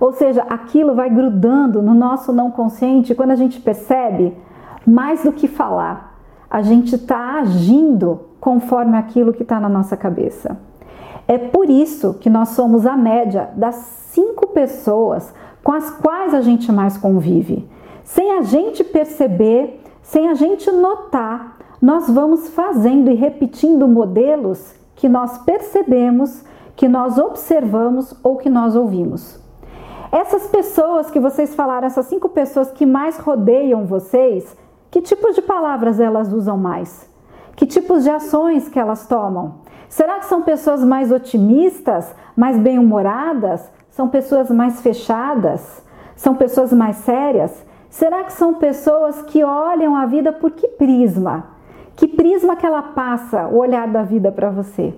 Ou 0.00 0.12
seja, 0.12 0.42
aquilo 0.42 0.94
vai 0.94 1.08
grudando 1.08 1.80
no 1.80 1.94
nosso 1.94 2.32
não 2.32 2.50
consciente, 2.50 3.14
quando 3.14 3.30
a 3.30 3.36
gente 3.36 3.60
percebe, 3.60 4.36
mais 4.86 5.22
do 5.22 5.32
que 5.32 5.48
falar, 5.48 6.18
a 6.50 6.62
gente 6.62 6.94
está 6.96 7.40
agindo 7.40 8.20
conforme 8.40 8.96
aquilo 8.96 9.32
que 9.32 9.42
está 9.42 9.58
na 9.58 9.68
nossa 9.68 9.96
cabeça. 9.96 10.58
É 11.26 11.38
por 11.38 11.70
isso 11.70 12.14
que 12.20 12.28
nós 12.28 12.50
somos 12.50 12.86
a 12.86 12.96
média 12.96 13.50
das 13.56 13.76
cinco 14.12 14.48
pessoas 14.48 15.32
com 15.62 15.72
as 15.72 15.90
quais 15.90 16.34
a 16.34 16.42
gente 16.42 16.70
mais 16.70 16.98
convive. 16.98 17.66
Sem 18.02 18.32
a 18.32 18.42
gente 18.42 18.84
perceber, 18.84 19.82
sem 20.02 20.28
a 20.28 20.34
gente 20.34 20.70
notar, 20.70 21.56
nós 21.80 22.08
vamos 22.08 22.50
fazendo 22.50 23.10
e 23.10 23.14
repetindo 23.14 23.88
modelos 23.88 24.74
que 24.94 25.08
nós 25.08 25.38
percebemos 25.38 26.44
que 26.76 26.88
nós 26.88 27.18
observamos 27.18 28.14
ou 28.22 28.36
que 28.36 28.50
nós 28.50 28.74
ouvimos. 28.74 29.40
Essas 30.10 30.46
pessoas 30.46 31.10
que 31.10 31.18
vocês 31.18 31.54
falaram, 31.54 31.86
essas 31.86 32.06
cinco 32.06 32.28
pessoas 32.28 32.70
que 32.70 32.86
mais 32.86 33.18
rodeiam 33.18 33.84
vocês, 33.84 34.56
que 34.90 35.02
tipos 35.02 35.34
de 35.34 35.42
palavras 35.42 35.98
elas 35.98 36.32
usam 36.32 36.56
mais? 36.56 37.10
Que 37.56 37.66
tipos 37.66 38.04
de 38.04 38.10
ações 38.10 38.68
que 38.68 38.78
elas 38.78 39.06
tomam? 39.06 39.56
Será 39.88 40.18
que 40.18 40.26
são 40.26 40.42
pessoas 40.42 40.84
mais 40.84 41.10
otimistas, 41.10 42.14
mais 42.36 42.58
bem-humoradas? 42.58 43.68
São 43.90 44.08
pessoas 44.08 44.50
mais 44.50 44.80
fechadas? 44.80 45.82
São 46.16 46.34
pessoas 46.34 46.72
mais 46.72 46.96
sérias? 46.96 47.64
Será 47.90 48.24
que 48.24 48.32
são 48.32 48.54
pessoas 48.54 49.22
que 49.22 49.44
olham 49.44 49.96
a 49.96 50.06
vida 50.06 50.32
por 50.32 50.50
que 50.50 50.66
prisma? 50.68 51.44
Que 51.96 52.08
prisma 52.08 52.56
que 52.56 52.66
ela 52.66 52.82
passa 52.82 53.46
o 53.46 53.58
olhar 53.58 53.86
da 53.88 54.02
vida 54.02 54.32
para 54.32 54.50
você? 54.50 54.94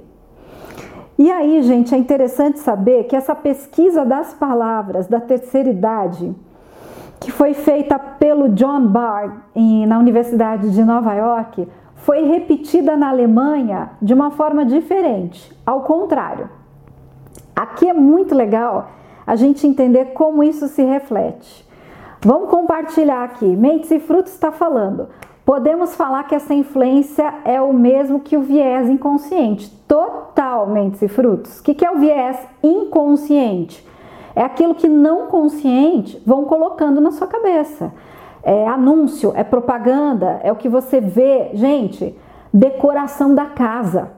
E 1.18 1.30
aí, 1.30 1.62
gente, 1.62 1.94
é 1.94 1.98
interessante 1.98 2.58
saber 2.58 3.04
que 3.04 3.16
essa 3.16 3.34
pesquisa 3.34 4.04
das 4.04 4.34
palavras 4.34 5.06
da 5.06 5.18
terceira 5.18 5.70
idade, 5.70 6.34
que 7.18 7.32
foi 7.32 7.54
feita 7.54 7.98
pelo 7.98 8.50
John 8.50 8.86
Barr 8.86 9.44
na 9.86 9.98
Universidade 9.98 10.70
de 10.70 10.84
Nova 10.84 11.14
York, 11.14 11.66
foi 11.94 12.24
repetida 12.24 12.96
na 12.96 13.08
Alemanha 13.08 13.90
de 14.00 14.12
uma 14.12 14.30
forma 14.30 14.64
diferente, 14.64 15.50
ao 15.64 15.82
contrário. 15.82 16.50
Aqui 17.54 17.88
é 17.88 17.94
muito 17.94 18.34
legal 18.34 18.90
a 19.26 19.34
gente 19.34 19.66
entender 19.66 20.12
como 20.12 20.44
isso 20.44 20.68
se 20.68 20.84
reflete. 20.84 21.66
Vamos 22.20 22.50
compartilhar 22.50 23.24
aqui. 23.24 23.46
Mentes 23.46 23.90
e 23.90 23.98
Frutos 23.98 24.32
está 24.32 24.52
falando. 24.52 25.08
Podemos 25.46 25.94
falar 25.94 26.24
que 26.24 26.34
essa 26.34 26.52
influência 26.52 27.32
é 27.44 27.60
o 27.60 27.72
mesmo 27.72 28.18
que 28.18 28.36
o 28.36 28.42
viés 28.42 28.90
inconsciente. 28.90 29.70
Total, 29.86 30.66
Mentes 30.66 31.00
e 31.02 31.06
Frutos. 31.06 31.60
O 31.60 31.62
que 31.62 31.84
é 31.84 31.90
o 31.90 32.00
viés 32.00 32.36
inconsciente? 32.64 33.86
É 34.34 34.42
aquilo 34.42 34.74
que 34.74 34.88
não 34.88 35.28
consciente 35.28 36.20
vão 36.26 36.46
colocando 36.46 37.00
na 37.00 37.12
sua 37.12 37.28
cabeça. 37.28 37.92
É 38.42 38.66
anúncio, 38.66 39.32
é 39.36 39.44
propaganda, 39.44 40.40
é 40.42 40.50
o 40.50 40.56
que 40.56 40.68
você 40.68 41.00
vê. 41.00 41.50
Gente, 41.54 42.18
decoração 42.52 43.32
da 43.32 43.46
casa. 43.46 44.10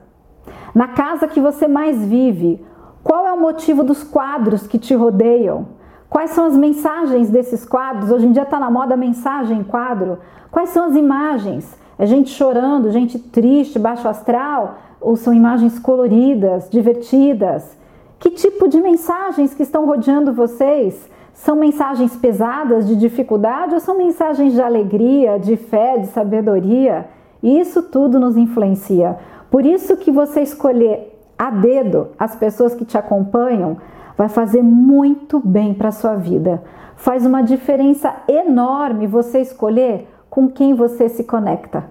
Na 0.73 0.87
casa 0.87 1.27
que 1.27 1.39
você 1.39 1.67
mais 1.67 2.03
vive, 2.03 2.59
qual 3.03 3.27
é 3.27 3.31
o 3.31 3.39
motivo 3.39 3.83
dos 3.83 4.03
quadros 4.03 4.65
que 4.65 4.79
te 4.79 4.95
rodeiam? 4.95 5.67
Quais 6.09 6.31
são 6.31 6.45
as 6.45 6.57
mensagens 6.57 7.29
desses 7.29 7.63
quadros? 7.63 8.09
Hoje 8.09 8.25
em 8.25 8.31
dia 8.31 8.41
está 8.41 8.59
na 8.59 8.71
moda 8.71 8.97
mensagem 8.97 9.59
em 9.59 9.63
quadro. 9.63 10.17
Quais 10.49 10.69
são 10.69 10.85
as 10.85 10.95
imagens? 10.95 11.77
É 11.99 12.05
gente 12.05 12.31
chorando, 12.31 12.91
gente 12.91 13.19
triste, 13.19 13.77
baixo 13.77 14.07
astral? 14.07 14.77
Ou 14.99 15.15
são 15.15 15.31
imagens 15.31 15.77
coloridas, 15.77 16.67
divertidas? 16.67 17.77
Que 18.17 18.31
tipo 18.31 18.67
de 18.67 18.81
mensagens 18.81 19.53
que 19.53 19.61
estão 19.61 19.85
rodeando 19.85 20.33
vocês? 20.33 21.07
São 21.31 21.55
mensagens 21.55 22.17
pesadas 22.17 22.87
de 22.87 22.95
dificuldade 22.95 23.75
ou 23.75 23.79
são 23.79 23.95
mensagens 23.95 24.53
de 24.53 24.61
alegria, 24.61 25.37
de 25.37 25.55
fé, 25.55 25.99
de 25.99 26.07
sabedoria? 26.07 27.07
Isso 27.41 27.83
tudo 27.83 28.19
nos 28.19 28.35
influencia. 28.35 29.17
Por 29.51 29.63
isso 29.63 29.95
que 29.95 30.11
você 30.11 30.41
escolher 30.41 31.15
a 31.37 31.51
dedo 31.51 32.09
as 32.17 32.35
pessoas 32.35 32.73
que 32.75 32.83
te 32.83 32.97
acompanham, 32.97 33.77
vai 34.19 34.27
fazer 34.27 34.61
muito 34.61 35.39
bem 35.39 35.73
para 35.73 35.87
a 35.87 35.93
sua 35.93 36.17
vida. 36.17 36.61
Faz 36.97 37.25
uma 37.25 37.41
diferença 37.41 38.13
enorme 38.27 39.07
você 39.07 39.39
escolher 39.39 40.09
com 40.29 40.49
quem 40.49 40.73
você 40.73 41.07
se 41.07 41.23
conecta. 41.23 41.85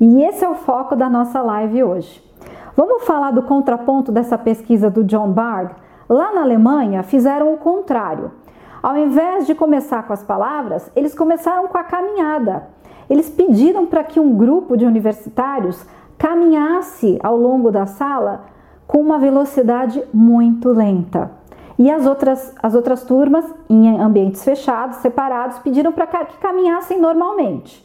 E 0.00 0.22
esse 0.22 0.44
é 0.44 0.48
o 0.48 0.54
foco 0.54 0.94
da 0.94 1.10
nossa 1.10 1.42
live 1.42 1.82
hoje. 1.82 2.22
Vamos 2.76 3.02
falar 3.02 3.32
do 3.32 3.42
contraponto 3.42 4.12
dessa 4.12 4.38
pesquisa 4.38 4.88
do 4.88 5.02
John 5.02 5.32
Bard? 5.32 5.74
Lá 6.08 6.32
na 6.32 6.42
Alemanha 6.42 7.02
fizeram 7.02 7.52
o 7.52 7.58
contrário. 7.58 8.30
Ao 8.80 8.96
invés 8.96 9.48
de 9.48 9.52
começar 9.52 10.04
com 10.04 10.12
as 10.12 10.22
palavras, 10.22 10.88
eles 10.94 11.16
começaram 11.16 11.66
com 11.66 11.78
a 11.78 11.82
caminhada. 11.82 12.68
Eles 13.10 13.28
pediram 13.28 13.86
para 13.86 14.04
que 14.04 14.20
um 14.20 14.36
grupo 14.36 14.76
de 14.76 14.86
universitários 14.86 15.84
caminhasse 16.16 17.18
ao 17.24 17.36
longo 17.36 17.72
da 17.72 17.86
sala 17.86 18.44
com 18.86 18.98
uma 18.98 19.18
velocidade 19.18 20.00
muito 20.14 20.68
lenta. 20.68 21.41
E 21.78 21.90
as 21.90 22.06
outras, 22.06 22.54
as 22.62 22.74
outras 22.74 23.02
turmas, 23.04 23.44
em 23.68 23.98
ambientes 23.98 24.44
fechados, 24.44 24.98
separados, 24.98 25.58
pediram 25.58 25.92
para 25.92 26.06
que 26.06 26.38
caminhassem 26.38 27.00
normalmente. 27.00 27.84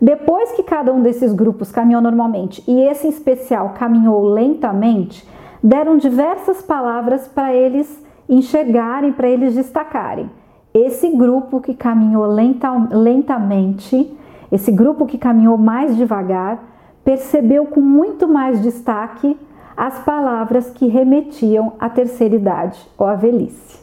Depois 0.00 0.52
que 0.52 0.62
cada 0.62 0.92
um 0.92 1.02
desses 1.02 1.32
grupos 1.32 1.72
caminhou 1.72 2.00
normalmente 2.00 2.62
e 2.68 2.80
esse 2.82 3.06
em 3.06 3.10
especial 3.10 3.74
caminhou 3.76 4.22
lentamente, 4.22 5.26
deram 5.62 5.96
diversas 5.96 6.62
palavras 6.62 7.26
para 7.26 7.52
eles 7.52 8.04
enxergarem, 8.28 9.12
para 9.12 9.28
eles 9.28 9.54
destacarem. 9.54 10.30
Esse 10.72 11.08
grupo 11.10 11.60
que 11.60 11.74
caminhou 11.74 12.26
lenta, 12.26 12.70
lentamente, 12.90 14.16
esse 14.52 14.70
grupo 14.70 15.06
que 15.06 15.18
caminhou 15.18 15.58
mais 15.58 15.96
devagar, 15.96 16.62
percebeu 17.04 17.66
com 17.66 17.80
muito 17.80 18.28
mais 18.28 18.62
destaque 18.62 19.36
as 19.78 20.00
palavras 20.00 20.70
que 20.70 20.88
remetiam 20.88 21.74
à 21.78 21.88
terceira 21.88 22.34
idade 22.34 22.84
ou 22.98 23.06
à 23.06 23.14
velhice. 23.14 23.78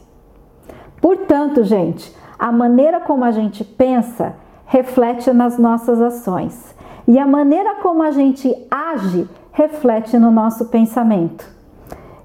Portanto, 0.99 1.63
gente, 1.63 2.13
a 2.37 2.51
maneira 2.51 2.99
como 2.99 3.23
a 3.23 3.31
gente 3.31 3.63
pensa 3.63 4.35
reflete 4.65 5.31
nas 5.31 5.57
nossas 5.57 6.01
ações 6.01 6.75
e 7.07 7.17
a 7.17 7.25
maneira 7.25 7.75
como 7.75 8.03
a 8.03 8.11
gente 8.11 8.53
age 8.69 9.25
reflete 9.53 10.19
no 10.19 10.31
nosso 10.31 10.65
pensamento. 10.65 11.49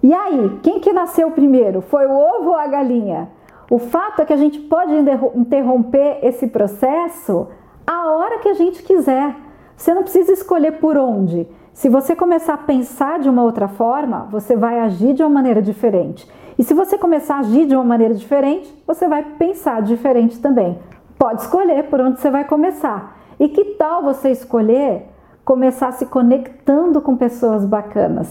E 0.03 0.13
aí, 0.13 0.59
quem 0.65 0.81
que 0.81 0.93
nasceu 0.93 1.31
primeiro? 1.31 1.81
Foi 1.81 2.07
o 2.07 2.11
ovo 2.11 2.49
ou 2.49 2.57
a 2.57 2.67
galinha? 2.67 3.29
O 3.71 3.79
fato 3.79 4.23
é 4.23 4.25
que 4.25 4.33
a 4.33 4.37
gente 4.37 4.59
pode 4.59 4.93
interromper 5.37 6.19
esse 6.23 6.49
processo 6.49 7.47
a 7.87 8.11
hora 8.11 8.41
que 8.41 8.49
a 8.49 8.55
gente 8.55 8.83
quiser. 8.83 9.37
Você 9.77 9.95
não 9.95 10.03
precisa 10.03 10.33
escolher 10.33 10.81
por 10.81 10.97
onde. 10.97 11.47
Se 11.81 11.89
você 11.89 12.15
começar 12.15 12.53
a 12.53 12.59
pensar 12.59 13.21
de 13.21 13.31
uma 13.31 13.43
outra 13.43 13.67
forma, 13.67 14.29
você 14.31 14.55
vai 14.55 14.79
agir 14.81 15.15
de 15.15 15.23
uma 15.23 15.31
maneira 15.31 15.63
diferente. 15.63 16.31
E 16.59 16.63
se 16.63 16.75
você 16.75 16.99
começar 16.99 17.37
a 17.37 17.39
agir 17.39 17.65
de 17.65 17.75
uma 17.75 17.83
maneira 17.83 18.13
diferente, 18.13 18.71
você 18.87 19.09
vai 19.09 19.25
pensar 19.25 19.81
diferente 19.81 20.39
também. 20.41 20.79
Pode 21.19 21.41
escolher 21.41 21.85
por 21.85 21.99
onde 21.99 22.21
você 22.21 22.29
vai 22.29 22.45
começar. 22.45 23.17
E 23.39 23.49
que 23.49 23.65
tal 23.79 24.03
você 24.03 24.31
escolher 24.31 25.09
começar 25.43 25.93
se 25.93 26.05
conectando 26.05 27.01
com 27.01 27.17
pessoas 27.17 27.65
bacanas? 27.65 28.31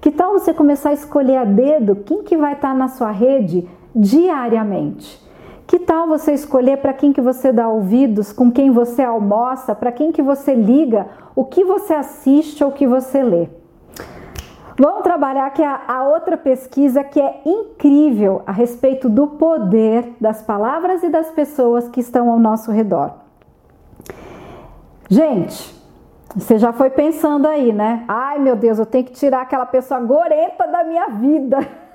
Que 0.00 0.10
tal 0.10 0.32
você 0.32 0.54
começar 0.54 0.88
a 0.88 0.94
escolher 0.94 1.36
a 1.36 1.44
dedo 1.44 1.96
quem 1.96 2.22
que 2.22 2.34
vai 2.34 2.54
estar 2.54 2.74
na 2.74 2.88
sua 2.88 3.10
rede 3.10 3.68
diariamente? 3.94 5.22
Que 5.66 5.80
tal 5.80 6.06
você 6.06 6.32
escolher 6.32 6.76
para 6.78 6.92
quem 6.92 7.12
que 7.12 7.20
você 7.20 7.52
dá 7.52 7.68
ouvidos, 7.68 8.32
com 8.32 8.50
quem 8.50 8.70
você 8.70 9.02
almoça, 9.02 9.74
para 9.74 9.90
quem 9.90 10.12
que 10.12 10.22
você 10.22 10.54
liga, 10.54 11.06
o 11.34 11.44
que 11.44 11.64
você 11.64 11.94
assiste 11.94 12.62
ou 12.62 12.70
o 12.70 12.72
que 12.72 12.86
você 12.86 13.22
lê? 13.22 13.48
Vamos 14.78 15.02
trabalhar 15.02 15.46
aqui 15.46 15.62
a, 15.62 15.80
a 15.88 16.06
outra 16.06 16.36
pesquisa 16.36 17.02
que 17.02 17.20
é 17.20 17.40
incrível 17.46 18.42
a 18.46 18.52
respeito 18.52 19.08
do 19.08 19.26
poder 19.26 20.12
das 20.20 20.42
palavras 20.42 21.02
e 21.02 21.08
das 21.08 21.30
pessoas 21.30 21.88
que 21.88 22.00
estão 22.00 22.30
ao 22.30 22.38
nosso 22.38 22.70
redor. 22.70 23.14
Gente, 25.08 25.74
você 26.34 26.58
já 26.58 26.72
foi 26.72 26.90
pensando 26.90 27.46
aí, 27.48 27.72
né? 27.72 28.04
Ai 28.06 28.38
meu 28.38 28.54
Deus, 28.54 28.78
eu 28.78 28.84
tenho 28.84 29.04
que 29.04 29.12
tirar 29.12 29.40
aquela 29.40 29.64
pessoa 29.64 29.98
gorenta 30.00 30.66
da 30.66 30.84
minha 30.84 31.08
vida. 31.08 31.58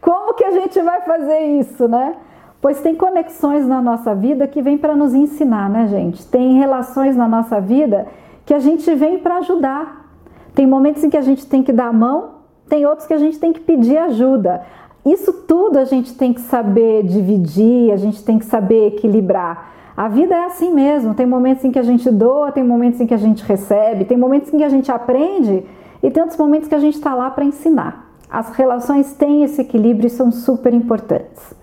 Como 0.00 0.34
que 0.34 0.44
a 0.44 0.50
gente 0.50 0.80
vai 0.82 1.00
fazer 1.02 1.38
isso, 1.58 1.88
né? 1.88 2.16
Pois 2.60 2.80
tem 2.80 2.94
conexões 2.94 3.66
na 3.66 3.82
nossa 3.82 4.14
vida 4.14 4.46
que 4.46 4.62
vêm 4.62 4.78
para 4.78 4.96
nos 4.96 5.14
ensinar, 5.14 5.68
né, 5.68 5.86
gente? 5.86 6.26
Tem 6.26 6.58
relações 6.58 7.16
na 7.16 7.28
nossa 7.28 7.60
vida 7.60 8.06
que 8.46 8.54
a 8.54 8.58
gente 8.58 8.94
vem 8.94 9.18
para 9.18 9.36
ajudar. 9.36 10.08
Tem 10.54 10.66
momentos 10.66 11.02
em 11.04 11.10
que 11.10 11.16
a 11.16 11.22
gente 11.22 11.46
tem 11.46 11.62
que 11.62 11.72
dar 11.72 11.88
a 11.88 11.92
mão, 11.92 12.36
tem 12.68 12.86
outros 12.86 13.06
que 13.06 13.14
a 13.14 13.18
gente 13.18 13.38
tem 13.38 13.52
que 13.52 13.60
pedir 13.60 13.98
ajuda. 13.98 14.62
Isso 15.04 15.32
tudo 15.46 15.78
a 15.78 15.84
gente 15.84 16.16
tem 16.16 16.32
que 16.32 16.40
saber 16.40 17.02
dividir, 17.02 17.92
a 17.92 17.96
gente 17.96 18.24
tem 18.24 18.38
que 18.38 18.46
saber 18.46 18.88
equilibrar. 18.88 19.72
A 19.96 20.08
vida 20.08 20.34
é 20.34 20.44
assim 20.44 20.72
mesmo. 20.72 21.14
Tem 21.14 21.26
momentos 21.26 21.64
em 21.64 21.70
que 21.70 21.78
a 21.78 21.82
gente 21.82 22.10
doa, 22.10 22.50
tem 22.50 22.64
momentos 22.64 23.00
em 23.00 23.06
que 23.06 23.14
a 23.14 23.18
gente 23.18 23.44
recebe, 23.44 24.04
tem 24.04 24.16
momentos 24.16 24.52
em 24.52 24.58
que 24.58 24.64
a 24.64 24.68
gente 24.68 24.90
aprende 24.90 25.64
e 26.02 26.10
tem 26.10 26.22
outros 26.22 26.38
momentos 26.38 26.68
que 26.68 26.74
a 26.74 26.80
gente 26.80 26.94
está 26.94 27.14
lá 27.14 27.30
para 27.30 27.44
ensinar. 27.44 28.03
As 28.28 28.50
relações 28.50 29.14
têm 29.14 29.42
esse 29.42 29.60
equilíbrio 29.60 30.06
e 30.06 30.10
são 30.10 30.32
super 30.32 30.72
importantes. 30.72 31.54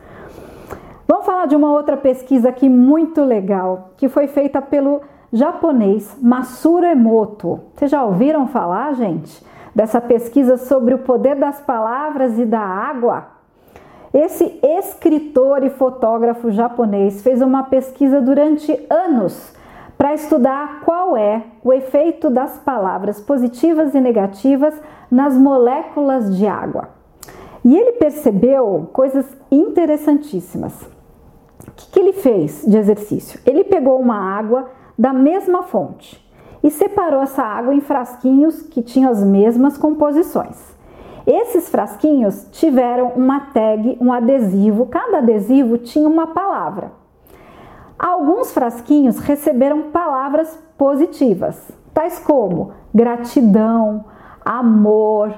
Vamos 1.08 1.26
falar 1.26 1.46
de 1.46 1.56
uma 1.56 1.72
outra 1.72 1.98
pesquisa 1.98 2.50
aqui 2.50 2.70
muito 2.70 3.24
legal, 3.24 3.92
que 3.98 4.08
foi 4.08 4.28
feita 4.28 4.62
pelo 4.62 5.02
japonês 5.32 6.18
Masuro 6.22 6.86
Emoto. 6.86 7.60
Vocês 7.76 7.92
já 7.92 8.04
ouviram 8.04 8.48
falar, 8.48 8.94
gente, 8.94 9.44
dessa 9.76 10.00
pesquisa 10.00 10.58
sobre 10.58 10.94
o 10.94 11.00
poder 11.00 11.36
das 11.36 11.60
palavras 11.60 12.40
e 12.40 12.46
da 12.46 12.62
água? 12.62 13.28
Esse 14.14 14.60
escritor 14.62 15.64
e 15.64 15.70
fotógrafo 15.70 16.52
japonês 16.52 17.22
fez 17.22 17.42
uma 17.42 17.64
pesquisa 17.64 18.22
durante 18.22 18.72
anos 18.90 19.54
para 20.02 20.16
estudar 20.16 20.82
qual 20.84 21.16
é 21.16 21.44
o 21.64 21.72
efeito 21.72 22.28
das 22.32 22.58
palavras 22.58 23.22
positivas 23.22 23.94
e 23.94 24.02
negativas 24.02 24.74
nas 25.12 25.38
moléculas 25.38 26.36
de 26.36 26.48
água. 26.48 26.90
E 27.64 27.78
ele 27.78 27.92
percebeu 27.92 28.90
coisas 28.92 29.28
interessantíssimas. 29.52 30.74
O 31.68 31.72
que, 31.76 31.92
que 31.92 32.00
ele 32.00 32.14
fez 32.14 32.66
de 32.68 32.76
exercício? 32.76 33.40
Ele 33.46 33.64
pegou 33.64 34.00
uma 34.00 34.18
água 34.18 34.72
da 34.98 35.14
mesma 35.14 35.62
fonte 35.62 36.20
e 36.64 36.72
separou 36.72 37.22
essa 37.22 37.44
água 37.44 37.72
em 37.72 37.80
frasquinhos 37.80 38.60
que 38.64 38.82
tinham 38.82 39.12
as 39.12 39.24
mesmas 39.24 39.78
composições. 39.78 40.58
Esses 41.28 41.70
frasquinhos 41.70 42.48
tiveram 42.52 43.10
uma 43.10 43.40
tag, 43.54 44.00
um 44.02 44.12
adesivo, 44.12 44.88
cada 44.88 45.20
adesivo 45.20 45.78
tinha 45.78 46.10
uma 46.10 46.26
palavra. 46.26 47.01
Alguns 48.02 48.52
frasquinhos 48.52 49.20
receberam 49.20 49.92
palavras 49.92 50.58
positivas, 50.76 51.72
tais 51.94 52.18
como 52.18 52.72
gratidão, 52.92 54.06
amor, 54.44 55.36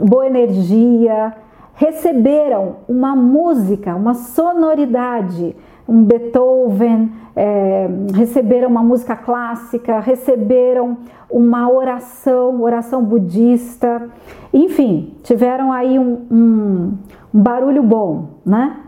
boa 0.00 0.26
energia, 0.26 1.32
receberam 1.74 2.78
uma 2.88 3.14
música, 3.14 3.94
uma 3.94 4.14
sonoridade, 4.14 5.54
um 5.88 6.02
Beethoven, 6.02 7.12
é, 7.36 7.88
receberam 8.14 8.68
uma 8.68 8.82
música 8.82 9.14
clássica, 9.14 10.00
receberam 10.00 10.96
uma 11.30 11.70
oração, 11.70 12.60
oração 12.62 13.04
budista, 13.04 14.10
enfim, 14.52 15.14
tiveram 15.22 15.72
aí 15.72 16.00
um, 16.00 16.26
um, 16.28 16.98
um 17.32 17.40
barulho 17.40 17.84
bom, 17.84 18.30
né? 18.44 18.87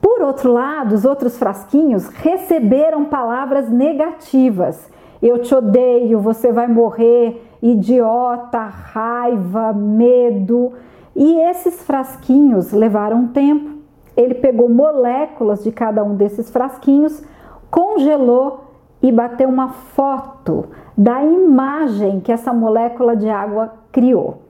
Por 0.00 0.22
outro 0.22 0.52
lado, 0.52 0.94
os 0.94 1.04
outros 1.04 1.38
frasquinhos 1.38 2.08
receberam 2.08 3.04
palavras 3.04 3.68
negativas. 3.68 4.90
Eu 5.20 5.40
te 5.40 5.54
odeio, 5.54 6.20
você 6.20 6.52
vai 6.52 6.68
morrer, 6.68 7.42
idiota, 7.60 8.60
raiva, 8.60 9.72
medo. 9.72 10.72
E 11.14 11.40
esses 11.40 11.82
frasquinhos 11.82 12.72
levaram 12.72 13.28
tempo. 13.28 13.78
Ele 14.16 14.34
pegou 14.34 14.68
moléculas 14.68 15.62
de 15.62 15.72
cada 15.72 16.02
um 16.04 16.14
desses 16.14 16.50
frasquinhos, 16.50 17.22
congelou 17.70 18.64
e 19.02 19.12
bateu 19.12 19.48
uma 19.48 19.68
foto 19.68 20.66
da 20.96 21.22
imagem 21.24 22.20
que 22.20 22.32
essa 22.32 22.52
molécula 22.52 23.16
de 23.16 23.28
água 23.28 23.72
criou. 23.92 24.42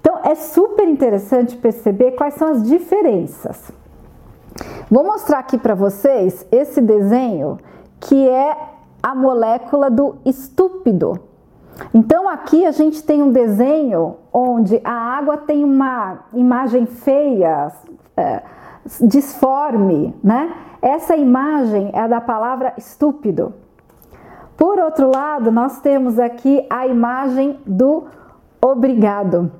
Então 0.00 0.20
é 0.24 0.34
super 0.34 0.88
interessante 0.88 1.56
perceber 1.56 2.12
quais 2.12 2.34
são 2.34 2.48
as 2.48 2.62
diferenças. 2.62 3.72
Vou 4.90 5.02
mostrar 5.02 5.40
aqui 5.40 5.58
para 5.58 5.74
vocês 5.74 6.46
esse 6.52 6.80
desenho 6.80 7.58
que 7.98 8.28
é 8.28 8.56
a 9.02 9.14
molécula 9.14 9.90
do 9.90 10.16
estúpido. 10.24 11.18
Então 11.92 12.28
aqui 12.28 12.64
a 12.64 12.70
gente 12.70 13.02
tem 13.02 13.22
um 13.22 13.32
desenho 13.32 14.16
onde 14.32 14.80
a 14.84 14.92
água 14.92 15.36
tem 15.36 15.64
uma 15.64 16.20
imagem 16.32 16.86
feia, 16.86 17.72
é, 18.16 18.42
disforme, 19.02 20.14
né? 20.22 20.54
Essa 20.80 21.16
imagem 21.16 21.90
é 21.92 22.06
da 22.06 22.20
palavra 22.20 22.72
estúpido. 22.76 23.54
Por 24.56 24.78
outro 24.78 25.10
lado, 25.10 25.50
nós 25.50 25.80
temos 25.80 26.18
aqui 26.18 26.64
a 26.70 26.86
imagem 26.86 27.58
do 27.66 28.04
obrigado. 28.60 29.50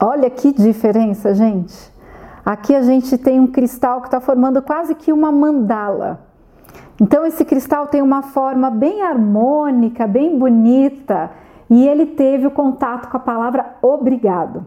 Olha 0.00 0.30
que 0.30 0.52
diferença, 0.52 1.34
gente. 1.34 1.93
Aqui 2.44 2.74
a 2.74 2.82
gente 2.82 3.16
tem 3.16 3.40
um 3.40 3.46
cristal 3.46 4.00
que 4.00 4.08
está 4.08 4.20
formando 4.20 4.60
quase 4.60 4.94
que 4.94 5.12
uma 5.12 5.32
mandala. 5.32 6.20
Então, 7.00 7.24
esse 7.24 7.44
cristal 7.44 7.86
tem 7.86 8.02
uma 8.02 8.22
forma 8.22 8.70
bem 8.70 9.02
harmônica, 9.02 10.06
bem 10.06 10.38
bonita, 10.38 11.30
e 11.70 11.88
ele 11.88 12.06
teve 12.06 12.46
o 12.46 12.50
contato 12.50 13.08
com 13.08 13.16
a 13.16 13.20
palavra 13.20 13.76
obrigado. 13.82 14.66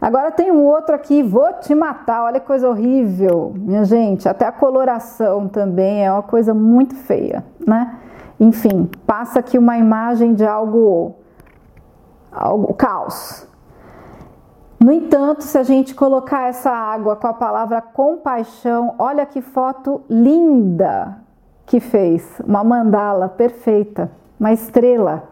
Agora 0.00 0.30
tem 0.30 0.52
um 0.52 0.64
outro 0.64 0.94
aqui, 0.94 1.22
vou 1.22 1.52
te 1.54 1.74
matar, 1.74 2.24
olha 2.24 2.38
que 2.38 2.46
coisa 2.46 2.68
horrível, 2.68 3.54
minha 3.56 3.84
gente. 3.84 4.28
Até 4.28 4.46
a 4.46 4.52
coloração 4.52 5.48
também 5.48 6.04
é 6.04 6.12
uma 6.12 6.22
coisa 6.22 6.52
muito 6.52 6.94
feia, 6.94 7.44
né? 7.66 7.96
Enfim, 8.38 8.90
passa 9.06 9.38
aqui 9.38 9.56
uma 9.56 9.78
imagem 9.78 10.34
de 10.34 10.44
algo, 10.44 11.14
algo 12.30 12.74
caos. 12.74 13.48
No 14.86 14.92
entanto, 14.92 15.42
se 15.42 15.58
a 15.58 15.64
gente 15.64 15.96
colocar 15.96 16.48
essa 16.48 16.70
água 16.70 17.16
com 17.16 17.26
a 17.26 17.32
palavra 17.32 17.82
compaixão, 17.82 18.94
olha 19.00 19.26
que 19.26 19.40
foto 19.40 20.02
linda 20.08 21.18
que 21.66 21.80
fez, 21.80 22.40
uma 22.46 22.62
mandala 22.62 23.28
perfeita, 23.28 24.08
uma 24.38 24.52
estrela. 24.52 25.24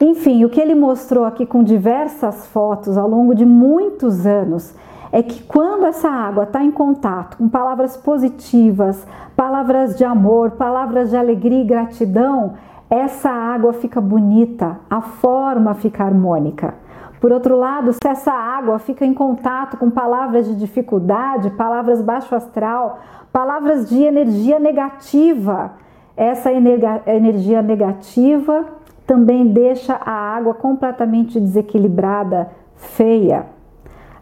Enfim, 0.00 0.44
o 0.44 0.48
que 0.48 0.60
ele 0.60 0.76
mostrou 0.76 1.24
aqui 1.24 1.44
com 1.44 1.64
diversas 1.64 2.46
fotos 2.46 2.96
ao 2.96 3.08
longo 3.08 3.34
de 3.34 3.44
muitos 3.44 4.24
anos 4.24 4.72
é 5.10 5.20
que 5.20 5.42
quando 5.42 5.86
essa 5.86 6.08
água 6.08 6.44
está 6.44 6.62
em 6.62 6.70
contato 6.70 7.38
com 7.38 7.48
palavras 7.48 7.96
positivas, 7.96 9.04
palavras 9.34 9.98
de 9.98 10.04
amor, 10.04 10.52
palavras 10.52 11.10
de 11.10 11.16
alegria 11.16 11.60
e 11.60 11.66
gratidão, 11.66 12.54
essa 12.88 13.30
água 13.30 13.72
fica 13.72 14.00
bonita, 14.00 14.78
a 14.88 15.00
forma 15.00 15.74
fica 15.74 16.04
harmônica. 16.04 16.85
Por 17.20 17.32
outro 17.32 17.56
lado, 17.56 17.92
se 17.92 18.06
essa 18.06 18.32
água 18.32 18.78
fica 18.78 19.04
em 19.04 19.14
contato 19.14 19.76
com 19.76 19.90
palavras 19.90 20.46
de 20.46 20.54
dificuldade, 20.54 21.50
palavras 21.50 22.02
baixo 22.02 22.34
astral, 22.34 22.98
palavras 23.32 23.88
de 23.88 24.02
energia 24.02 24.58
negativa, 24.58 25.72
essa 26.16 26.50
energia 26.52 27.62
negativa 27.62 28.64
também 29.06 29.46
deixa 29.46 29.94
a 29.94 30.10
água 30.10 30.54
completamente 30.54 31.38
desequilibrada, 31.38 32.50
feia. 32.74 33.46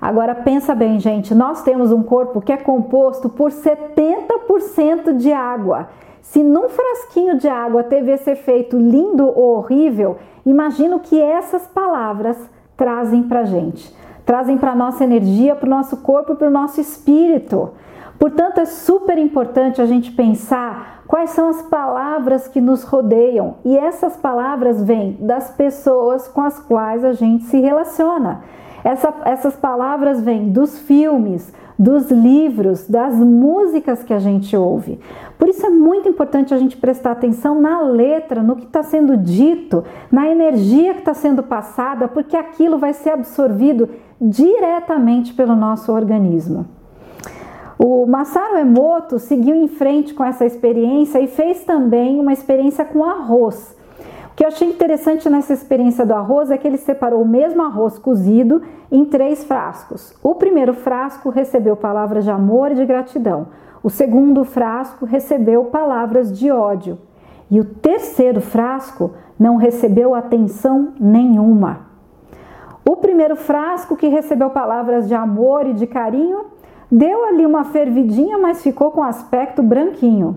Agora 0.01 0.35
pensa 0.35 0.75
bem, 0.75 1.01
gente, 1.01 1.35
nós 1.35 1.63
temos 1.63 1.91
um 1.91 2.03
corpo 2.03 2.41
que 2.41 2.53
é 2.53 2.57
composto 2.57 3.29
por 3.29 3.51
70% 3.51 5.17
de 5.17 5.33
água. 5.33 5.89
Se 6.21 6.43
num 6.43 6.69
frasquinho 6.69 7.39
de 7.39 7.49
água 7.49 7.83
teve 7.83 8.11
esse 8.11 8.31
efeito 8.31 8.77
lindo 8.77 9.27
ou 9.27 9.57
horrível, 9.57 10.19
imagino 10.45 11.01
que 11.01 11.19
essas 11.19 11.67
palavras 11.67 12.37
trazem 12.77 13.23
para 13.23 13.45
gente, 13.45 13.95
trazem 14.25 14.59
para 14.59 14.75
nossa 14.75 15.05
energia, 15.05 15.55
para 15.55 15.67
o 15.67 15.71
nosso 15.71 15.99
corpo, 15.99 16.35
para 16.35 16.49
o 16.49 16.51
nosso 16.51 16.81
espírito. 16.81 17.71
Portanto, 18.19 18.59
é 18.59 18.65
super 18.65 19.19
importante 19.19 19.83
a 19.83 19.87
gente 19.87 20.13
pensar 20.13 21.03
quais 21.07 21.31
são 21.31 21.49
as 21.49 21.63
palavras 21.63 22.49
que 22.49 22.61
nos 22.61 22.83
rodeiam 22.83 23.57
e 23.65 23.77
essas 23.77 24.17
palavras 24.17 24.83
vêm 24.83 25.17
das 25.21 25.51
pessoas 25.51 26.29
com 26.29 26.41
as 26.41 26.59
quais 26.59 27.05
a 27.05 27.13
gente 27.13 27.45
se 27.45 27.61
relaciona. 27.61 28.43
Essa, 28.83 29.13
essas 29.25 29.57
palavras 29.57 30.21
vêm 30.21 30.51
dos 30.51 30.79
filmes, 30.79 31.53
dos 31.79 32.11
livros, 32.11 32.87
das 32.89 33.15
músicas 33.17 34.03
que 34.03 34.13
a 34.13 34.19
gente 34.19 34.57
ouve. 34.57 35.01
Por 35.39 35.49
isso 35.49 35.67
é 35.67 35.71
muito 35.71 36.09
importante 36.09 36.55
a 36.55 36.57
gente 36.57 36.77
prestar 36.77 37.13
atenção 37.13 37.61
na 37.61 37.81
letra, 37.81 38.43
no 38.43 38.57
que 38.57 38.65
está 38.65 38.83
sendo 38.83 39.17
dito, 39.17 39.85
na 40.11 40.29
energia 40.29 40.95
que 40.95 41.01
está 41.01 41.15
sendo 41.15 41.43
passada, 41.43 42.07
porque 42.07 42.37
aquilo 42.37 42.79
vai 42.79 42.93
ser 42.93 43.11
absorvido 43.11 43.89
diretamente 44.21 45.35
pelo 45.35 45.57
nosso 45.57 45.93
organismo. 45.93 46.67
O 47.77 48.07
Masaru 48.07 48.57
Emoto 48.57 49.19
seguiu 49.19 49.57
em 49.57 49.67
frente 49.67 50.15
com 50.15 50.25
essa 50.25 50.47
experiência 50.47 51.21
e 51.21 51.27
fez 51.27 51.65
também 51.65 52.21
uma 52.21 52.33
experiência 52.33 52.85
com 52.85 53.05
arroz. 53.05 53.77
O 54.35 54.37
que 54.37 54.43
eu 54.43 54.49
achei 54.49 54.69
interessante 54.69 55.31
nessa 55.31 55.53
experiência 55.53 56.05
do 56.05 56.13
arroz 56.13 56.51
é 56.51 56.59
que 56.59 56.67
ele 56.67 56.77
separou 56.77 57.23
o 57.23 57.29
mesmo 57.29 57.63
arroz 57.63 57.97
cozido 57.99 58.61
em 58.91 59.05
três 59.05 59.45
frascos. 59.45 60.13
O 60.21 60.35
primeiro 60.35 60.75
frasco 60.75 61.31
recebeu 61.31 61.77
palavras 61.77 62.25
de 62.25 62.33
amor 62.33 62.73
e 62.73 62.75
de 62.75 62.85
gratidão. 62.85 63.47
O 63.81 63.89
segundo 63.89 64.45
frasco 64.45 65.07
recebeu 65.07 65.67
palavras 65.67 66.37
de 66.37 66.51
ódio. 66.51 66.99
E 67.49 67.61
o 67.61 67.65
terceiro 67.65 68.41
frasco 68.41 69.13
não 69.39 69.55
recebeu 69.55 70.17
atenção 70.17 70.95
nenhuma. 70.99 71.87
O 72.85 72.97
primeiro 72.97 73.37
frasco, 73.37 73.97
que 73.97 74.09
recebeu 74.09 74.51
palavras 74.51 75.07
de 75.07 75.15
amor 75.15 75.65
e 75.65 75.75
de 75.75 75.87
carinho, 75.87 76.47
Deu 76.91 77.25
ali 77.25 77.45
uma 77.45 77.65
fervidinha, 77.65 78.39
mas 78.39 78.63
ficou 78.63 78.93
com 78.93 79.03
aspecto 79.03 79.63
branquinho. 79.63 80.37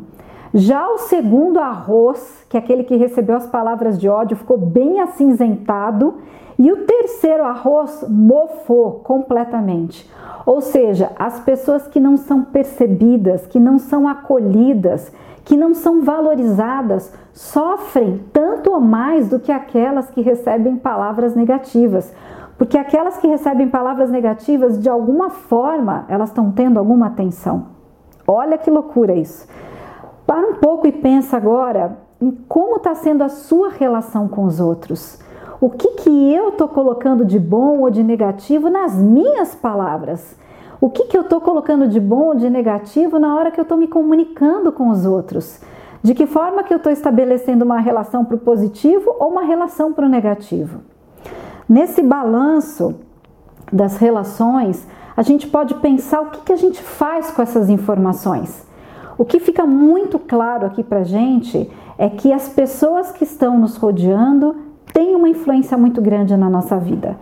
Já 0.57 0.89
o 0.89 0.97
segundo 0.97 1.59
arroz, 1.59 2.43
que 2.49 2.57
é 2.57 2.59
aquele 2.59 2.83
que 2.83 2.95
recebeu 2.95 3.35
as 3.35 3.45
palavras 3.45 3.99
de 3.99 4.09
ódio, 4.09 4.35
ficou 4.35 4.57
bem 4.57 4.99
acinzentado. 4.99 6.15
E 6.57 6.71
o 6.71 6.77
terceiro 6.77 7.43
arroz 7.43 8.03
mofou 8.09 8.93
completamente. 9.03 10.11
Ou 10.47 10.59
seja, 10.59 11.11
as 11.15 11.39
pessoas 11.41 11.87
que 11.87 11.99
não 11.99 12.17
são 12.17 12.43
percebidas, 12.43 13.45
que 13.45 13.59
não 13.59 13.77
são 13.77 14.07
acolhidas, 14.07 15.13
que 15.45 15.55
não 15.55 15.75
são 15.75 16.01
valorizadas, 16.01 17.13
sofrem 17.31 18.25
tanto 18.33 18.71
ou 18.71 18.81
mais 18.81 19.29
do 19.29 19.39
que 19.39 19.51
aquelas 19.51 20.09
que 20.09 20.21
recebem 20.21 20.75
palavras 20.75 21.35
negativas. 21.35 22.11
Porque 22.57 22.79
aquelas 22.79 23.17
que 23.17 23.27
recebem 23.27 23.69
palavras 23.69 24.09
negativas, 24.09 24.81
de 24.81 24.89
alguma 24.89 25.29
forma, 25.29 26.05
elas 26.09 26.29
estão 26.29 26.51
tendo 26.51 26.79
alguma 26.79 27.05
atenção. 27.05 27.67
Olha 28.27 28.57
que 28.57 28.71
loucura 28.71 29.13
isso. 29.13 29.47
Para 30.27 30.45
um 30.45 30.55
pouco 30.55 30.85
e 30.85 30.91
pensa 30.91 31.37
agora 31.37 31.97
em 32.19 32.31
como 32.49 32.75
está 32.75 32.93
sendo 32.93 33.23
a 33.23 33.29
sua 33.29 33.69
relação 33.69 34.27
com 34.27 34.43
os 34.43 34.59
outros. 34.59 35.19
O 35.61 35.69
que, 35.69 35.91
que 35.91 36.33
eu 36.33 36.49
estou 36.49 36.67
colocando 36.67 37.23
de 37.23 37.39
bom 37.39 37.79
ou 37.79 37.89
de 37.89 38.03
negativo 38.03 38.69
nas 38.69 38.93
minhas 38.93 39.55
palavras? 39.55 40.35
O 40.81 40.89
que, 40.89 41.05
que 41.05 41.17
eu 41.17 41.21
estou 41.21 41.39
colocando 41.39 41.87
de 41.87 41.99
bom 41.99 42.25
ou 42.25 42.35
de 42.35 42.49
negativo 42.49 43.17
na 43.17 43.35
hora 43.35 43.51
que 43.51 43.59
eu 43.59 43.63
estou 43.63 43.77
me 43.77 43.87
comunicando 43.87 44.69
com 44.69 44.89
os 44.89 45.05
outros? 45.05 45.61
De 46.03 46.13
que 46.13 46.27
forma 46.27 46.61
que 46.61 46.73
eu 46.73 46.77
estou 46.77 46.91
estabelecendo 46.91 47.63
uma 47.63 47.79
relação 47.79 48.25
para 48.25 48.35
o 48.35 48.39
positivo 48.39 49.15
ou 49.17 49.29
uma 49.29 49.43
relação 49.43 49.93
para 49.93 50.05
o 50.05 50.09
negativo? 50.09 50.81
Nesse 51.69 52.01
balanço 52.03 52.95
das 53.71 53.95
relações, 53.95 54.85
a 55.15 55.21
gente 55.21 55.47
pode 55.47 55.73
pensar 55.75 56.19
o 56.19 56.31
que, 56.31 56.41
que 56.41 56.53
a 56.53 56.57
gente 56.57 56.83
faz 56.83 57.31
com 57.31 57.41
essas 57.41 57.69
informações. 57.69 58.66
O 59.17 59.25
que 59.25 59.39
fica 59.39 59.65
muito 59.65 60.19
claro 60.19 60.65
aqui 60.65 60.83
pra 60.83 61.03
gente 61.03 61.69
é 61.97 62.07
que 62.09 62.31
as 62.31 62.49
pessoas 62.49 63.11
que 63.11 63.23
estão 63.23 63.57
nos 63.57 63.75
rodeando 63.75 64.55
têm 64.93 65.15
uma 65.15 65.27
influência 65.27 65.77
muito 65.77 66.01
grande 66.01 66.37
na 66.37 66.49
nossa 66.49 66.77
vida. 66.77 67.17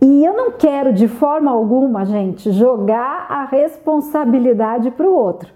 E 0.00 0.24
eu 0.24 0.34
não 0.34 0.52
quero 0.52 0.92
de 0.92 1.06
forma 1.06 1.50
alguma, 1.50 2.04
gente, 2.04 2.50
jogar 2.50 3.26
a 3.28 3.44
responsabilidade 3.44 4.90
para 4.90 5.06
o 5.06 5.14
outro. 5.14 5.52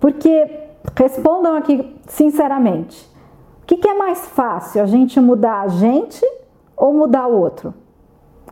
Porque 0.00 0.48
respondam 0.96 1.56
aqui 1.56 1.94
sinceramente: 2.06 3.04
o 3.62 3.66
que, 3.66 3.76
que 3.76 3.88
é 3.88 3.94
mais 3.94 4.26
fácil, 4.26 4.82
a 4.82 4.86
gente 4.86 5.20
mudar 5.20 5.60
a 5.62 5.68
gente 5.68 6.24
ou 6.76 6.94
mudar 6.94 7.26
o 7.26 7.38
outro? 7.38 7.74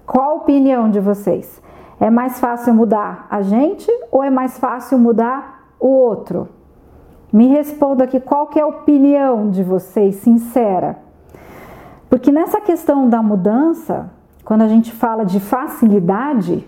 Qual 0.05 0.31
a 0.31 0.35
opinião 0.35 0.91
de 0.91 1.01
vocês? 1.01 1.63
É 2.01 2.11
mais 2.11 2.41
fácil 2.41 2.75
mudar 2.75 3.27
a 3.31 3.43
gente 3.43 3.91
ou 4.11 4.25
é 4.25 4.31
mais 4.31 4.59
fácil 4.59 4.99
mudar 4.99 5.60
o 5.81 5.89
outro? 5.89 6.49
Me 7.33 7.47
responda 7.47 8.05
aqui 8.05 8.21
qual 8.21 8.49
que 8.49 8.59
é 8.59 8.63
a 8.63 8.67
opinião 8.67 9.51
de 9.51 9.63
vocês, 9.63 10.17
sincera. 10.17 10.99
Porque 12.09 12.33
nessa 12.33 12.61
questão 12.61 13.09
da 13.09 13.23
mudança, 13.23 14.11
quando 14.45 14.63
a 14.63 14.69
gente 14.69 14.91
fala 14.91 15.25
de 15.25 15.39
facilidade, 15.39 16.67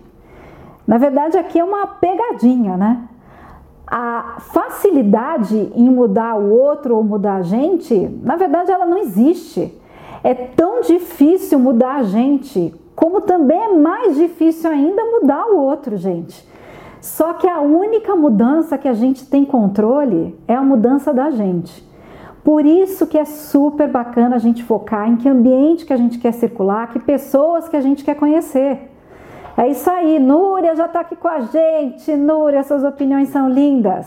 na 0.87 0.99
verdade 0.99 1.37
aqui 1.37 1.59
é 1.59 1.65
uma 1.65 1.87
pegadinha, 1.87 2.77
né? 2.77 3.09
A 3.85 4.37
facilidade 4.39 5.73
em 5.75 5.91
mudar 5.91 6.37
o 6.37 6.49
outro 6.49 6.97
ou 6.97 7.03
mudar 7.03 7.37
a 7.37 7.43
gente, 7.43 7.95
na 8.23 8.37
verdade 8.37 8.71
ela 8.71 8.87
não 8.87 8.99
existe. 8.99 9.77
É 10.23 10.33
tão 10.33 10.81
difícil 10.83 11.59
mudar 11.59 11.97
a 11.97 12.03
gente, 12.05 12.73
como 12.95 13.21
também 13.21 13.61
é 13.61 13.75
mais 13.75 14.15
difícil 14.15 14.71
ainda 14.71 15.05
mudar 15.05 15.47
o 15.47 15.59
outro, 15.59 15.97
gente. 15.97 16.52
Só 17.03 17.33
que 17.35 17.49
a 17.49 17.61
única 17.61 18.15
mudança 18.15 18.79
que 18.79 18.87
a 18.87 18.93
gente 18.95 19.27
tem 19.27 19.45
controle 19.45 20.39
é 20.47 20.55
a 20.55 20.63
mudança 20.63 21.13
da 21.13 21.33
gente. 21.33 21.85
Por 22.45 22.65
isso 22.65 23.09
que 23.09 23.19
é 23.19 23.25
super 23.25 23.89
bacana 23.89 24.37
a 24.37 24.39
gente 24.39 24.63
focar 24.63 25.09
em 25.09 25.17
que 25.17 25.29
ambiente 25.29 25.85
que 25.85 25.93
a 25.93 25.97
gente 25.97 26.21
quer 26.21 26.31
circular, 26.31 26.93
que 26.93 27.01
pessoas 27.01 27.69
que 27.69 27.77
a 27.77 27.81
gente 27.81 28.05
quer 28.05 28.15
conhecer. 28.15 28.89
É 29.57 29.67
isso 29.67 29.91
aí, 29.91 30.21
Núria 30.21 30.77
já 30.77 30.87
está 30.87 31.01
aqui 31.01 31.17
com 31.17 31.27
a 31.27 31.41
gente. 31.41 32.15
Núria, 32.15 32.63
suas 32.63 32.85
opiniões 32.85 33.31
são 33.31 33.49
lindas. 33.49 34.07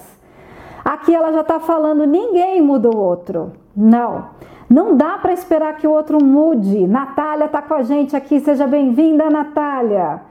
Aqui 0.85 1.13
ela 1.13 1.33
já 1.33 1.41
está 1.41 1.59
falando, 1.59 2.05
ninguém 2.05 2.61
muda 2.61 2.89
o 2.89 2.97
outro. 2.97 3.51
Não, 3.75 4.29
não 4.69 4.95
dá 4.95 5.17
para 5.17 5.33
esperar 5.33 5.75
que 5.75 5.85
o 5.85 5.91
outro 5.91 6.23
mude. 6.23 6.87
Natália 6.87 7.45
está 7.47 7.61
com 7.61 7.73
a 7.73 7.83
gente 7.83 8.15
aqui, 8.15 8.39
seja 8.39 8.65
bem-vinda, 8.65 9.29
Natália. 9.29 10.21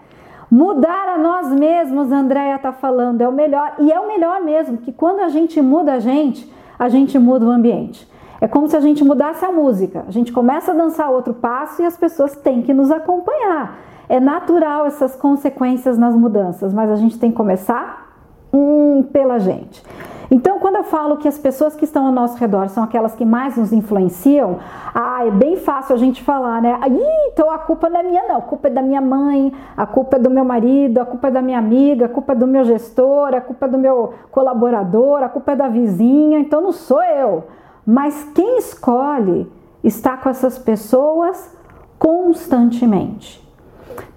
Mudar 0.54 1.08
a 1.08 1.18
nós 1.18 1.48
mesmos, 1.48 2.12
Andréia 2.12 2.54
está 2.54 2.70
falando, 2.70 3.20
é 3.20 3.28
o 3.28 3.32
melhor. 3.32 3.74
E 3.80 3.90
é 3.90 3.98
o 3.98 4.06
melhor 4.06 4.40
mesmo, 4.40 4.76
que 4.76 4.92
quando 4.92 5.18
a 5.18 5.28
gente 5.28 5.60
muda 5.60 5.94
a 5.94 5.98
gente, 5.98 6.48
a 6.78 6.88
gente 6.88 7.18
muda 7.18 7.44
o 7.44 7.50
ambiente. 7.50 8.08
É 8.40 8.46
como 8.46 8.68
se 8.68 8.76
a 8.76 8.80
gente 8.80 9.02
mudasse 9.02 9.44
a 9.44 9.50
música. 9.50 10.04
A 10.06 10.12
gente 10.12 10.30
começa 10.32 10.70
a 10.70 10.74
dançar 10.76 11.10
outro 11.10 11.34
passo 11.34 11.82
e 11.82 11.84
as 11.84 11.96
pessoas 11.96 12.36
têm 12.36 12.62
que 12.62 12.72
nos 12.72 12.92
acompanhar. 12.92 13.78
É 14.08 14.20
natural 14.20 14.86
essas 14.86 15.16
consequências 15.16 15.98
nas 15.98 16.14
mudanças, 16.14 16.72
mas 16.72 16.88
a 16.88 16.94
gente 16.94 17.18
tem 17.18 17.32
que 17.32 17.36
começar 17.36 18.14
hum, 18.52 19.02
pela 19.12 19.40
gente. 19.40 19.82
Então, 20.30 20.58
quando 20.58 20.76
eu 20.76 20.84
falo 20.84 21.16
que 21.16 21.28
as 21.28 21.38
pessoas 21.38 21.76
que 21.76 21.84
estão 21.84 22.06
ao 22.06 22.12
nosso 22.12 22.36
redor 22.38 22.68
são 22.68 22.82
aquelas 22.82 23.14
que 23.14 23.24
mais 23.24 23.56
nos 23.56 23.72
influenciam, 23.72 24.58
ah, 24.94 25.26
é 25.26 25.30
bem 25.30 25.56
fácil 25.56 25.94
a 25.94 25.98
gente 25.98 26.22
falar, 26.22 26.62
né? 26.62 26.78
Ih, 26.88 27.30
então 27.32 27.50
a 27.50 27.58
culpa 27.58 27.88
não 27.88 28.00
é 28.00 28.02
minha, 28.02 28.28
não. 28.28 28.38
A 28.38 28.42
culpa 28.42 28.68
é 28.68 28.70
da 28.70 28.82
minha 28.82 29.00
mãe, 29.00 29.52
a 29.76 29.86
culpa 29.86 30.16
é 30.16 30.18
do 30.18 30.30
meu 30.30 30.44
marido, 30.44 30.98
a 30.98 31.04
culpa 31.04 31.28
é 31.28 31.30
da 31.30 31.42
minha 31.42 31.58
amiga, 31.58 32.06
a 32.06 32.08
culpa 32.08 32.32
é 32.32 32.36
do 32.36 32.46
meu 32.46 32.64
gestor, 32.64 33.34
a 33.34 33.40
culpa 33.40 33.66
é 33.66 33.68
do 33.68 33.78
meu 33.78 34.14
colaborador, 34.30 35.22
a 35.22 35.28
culpa 35.28 35.52
é 35.52 35.56
da 35.56 35.68
vizinha, 35.68 36.38
então 36.38 36.60
não 36.60 36.72
sou 36.72 37.02
eu. 37.02 37.44
Mas 37.86 38.24
quem 38.34 38.58
escolhe 38.58 39.50
estar 39.82 40.20
com 40.20 40.30
essas 40.30 40.58
pessoas 40.58 41.54
constantemente. 41.98 43.42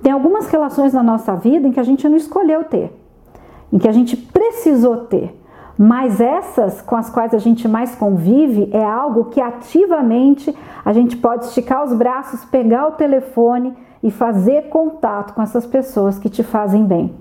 Tem 0.02 0.12
algumas 0.12 0.48
relações 0.48 0.94
na 0.94 1.04
nossa 1.04 1.36
vida 1.36 1.68
em 1.68 1.72
que 1.72 1.80
a 1.80 1.84
gente 1.84 2.08
não 2.08 2.18
escolheu 2.18 2.64
ter, 2.64 2.92
em 3.72 3.78
que 3.78 3.88
a 3.88 3.92
gente 3.92 4.16
precisou 4.16 4.98
ter. 5.06 5.36
Mas 5.78 6.20
essas 6.20 6.82
com 6.82 6.96
as 6.96 7.10
quais 7.10 7.34
a 7.34 7.38
gente 7.38 7.68
mais 7.68 7.94
convive 7.94 8.70
é 8.74 8.84
algo 8.84 9.26
que 9.26 9.40
ativamente 9.40 10.56
a 10.84 10.92
gente 10.92 11.16
pode 11.16 11.46
esticar 11.46 11.84
os 11.84 11.94
braços, 11.94 12.44
pegar 12.46 12.88
o 12.88 12.92
telefone 12.94 13.76
e 14.02 14.10
fazer 14.10 14.70
contato 14.70 15.34
com 15.34 15.42
essas 15.42 15.66
pessoas 15.66 16.18
que 16.18 16.30
te 16.30 16.44
fazem 16.44 16.84
bem. 16.84 17.14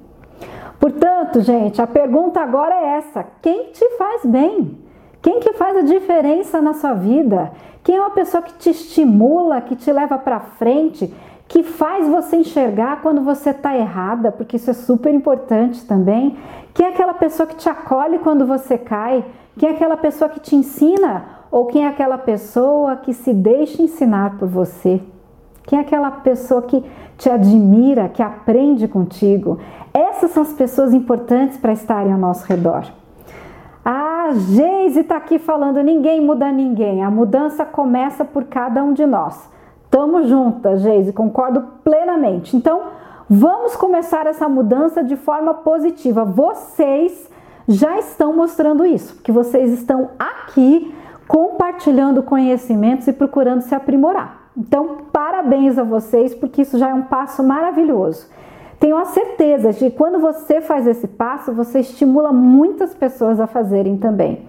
Portanto, 0.80 1.40
gente, 1.40 1.82
a 1.82 1.86
pergunta 1.86 2.40
agora 2.40 2.74
é 2.74 2.96
essa: 2.96 3.26
quem 3.42 3.72
te 3.72 3.86
faz 3.96 4.24
bem? 4.24 4.78
Quem 5.20 5.40
que 5.40 5.52
faz 5.54 5.76
a 5.76 5.82
diferença 5.82 6.62
na 6.62 6.72
sua 6.72 6.94
vida? 6.94 7.50
Quem 7.82 7.96
é 7.96 8.00
uma 8.00 8.10
pessoa 8.10 8.42
que 8.42 8.54
te 8.54 8.70
estimula, 8.70 9.60
que 9.60 9.76
te 9.76 9.92
leva 9.92 10.18
para 10.18 10.40
frente, 10.40 11.12
que 11.48 11.62
faz 11.62 12.08
você 12.08 12.36
enxergar 12.36 13.00
quando 13.02 13.22
você 13.22 13.50
está 13.50 13.76
errada, 13.76 14.32
porque 14.32 14.56
isso 14.56 14.70
é 14.70 14.74
super 14.74 15.14
importante 15.14 15.84
também. 15.84 16.36
Quem 16.74 16.86
é 16.86 16.88
aquela 16.90 17.14
pessoa 17.14 17.46
que 17.46 17.56
te 17.56 17.68
acolhe 17.68 18.18
quando 18.18 18.46
você 18.46 18.76
cai? 18.76 19.24
Quem 19.56 19.68
é 19.68 19.72
aquela 19.72 19.96
pessoa 19.96 20.28
que 20.28 20.40
te 20.40 20.56
ensina? 20.56 21.24
Ou 21.50 21.66
quem 21.66 21.84
é 21.84 21.88
aquela 21.88 22.18
pessoa 22.18 22.96
que 22.96 23.14
se 23.14 23.32
deixa 23.32 23.82
ensinar 23.82 24.36
por 24.38 24.48
você? 24.48 25.00
Quem 25.62 25.78
é 25.78 25.82
aquela 25.82 26.10
pessoa 26.10 26.62
que 26.62 26.84
te 27.16 27.30
admira, 27.30 28.08
que 28.08 28.22
aprende 28.22 28.86
contigo? 28.86 29.58
Essas 29.94 30.32
são 30.32 30.42
as 30.42 30.52
pessoas 30.52 30.92
importantes 30.92 31.56
para 31.56 31.72
estarem 31.72 32.12
ao 32.12 32.18
nosso 32.18 32.44
redor. 32.46 32.84
A 33.84 34.30
Geise 34.32 35.00
está 35.00 35.16
aqui 35.16 35.38
falando: 35.38 35.82
ninguém 35.82 36.20
muda 36.20 36.50
ninguém, 36.50 37.04
a 37.04 37.10
mudança 37.10 37.64
começa 37.64 38.24
por 38.24 38.44
cada 38.44 38.82
um 38.82 38.92
de 38.92 39.06
nós. 39.06 39.48
Tamo 39.90 40.24
juntas, 40.24 40.82
Geise, 40.82 41.12
concordo 41.12 41.62
plenamente. 41.82 42.56
Então, 42.56 42.82
vamos 43.28 43.76
começar 43.76 44.26
essa 44.26 44.48
mudança 44.48 45.02
de 45.02 45.16
forma 45.16 45.54
positiva. 45.54 46.24
Vocês 46.24 47.30
já 47.68 47.98
estão 47.98 48.32
mostrando 48.34 48.84
isso, 48.84 49.20
que 49.22 49.32
vocês 49.32 49.72
estão 49.72 50.10
aqui 50.18 50.94
compartilhando 51.26 52.22
conhecimentos 52.22 53.08
e 53.08 53.12
procurando 53.12 53.62
se 53.62 53.74
aprimorar. 53.74 54.50
Então, 54.56 54.98
parabéns 55.12 55.78
a 55.78 55.82
vocês, 55.82 56.34
porque 56.34 56.62
isso 56.62 56.78
já 56.78 56.90
é 56.90 56.94
um 56.94 57.02
passo 57.02 57.42
maravilhoso. 57.42 58.26
Tenho 58.78 58.96
a 58.96 59.04
certeza 59.06 59.72
de 59.72 59.78
que 59.78 59.90
quando 59.90 60.18
você 60.18 60.60
faz 60.60 60.86
esse 60.86 61.08
passo, 61.08 61.52
você 61.52 61.80
estimula 61.80 62.32
muitas 62.32 62.94
pessoas 62.94 63.40
a 63.40 63.46
fazerem 63.46 63.96
também. 63.96 64.46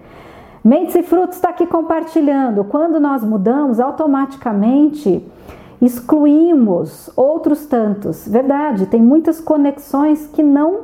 Mentes 0.68 0.94
e 0.96 1.02
Frutos 1.02 1.36
está 1.36 1.48
aqui 1.48 1.66
compartilhando. 1.66 2.62
Quando 2.62 3.00
nós 3.00 3.24
mudamos, 3.24 3.80
automaticamente 3.80 5.26
excluímos 5.80 7.08
outros 7.16 7.64
tantos. 7.64 8.28
Verdade, 8.28 8.84
tem 8.84 9.00
muitas 9.00 9.40
conexões 9.40 10.26
que 10.26 10.42
não 10.42 10.80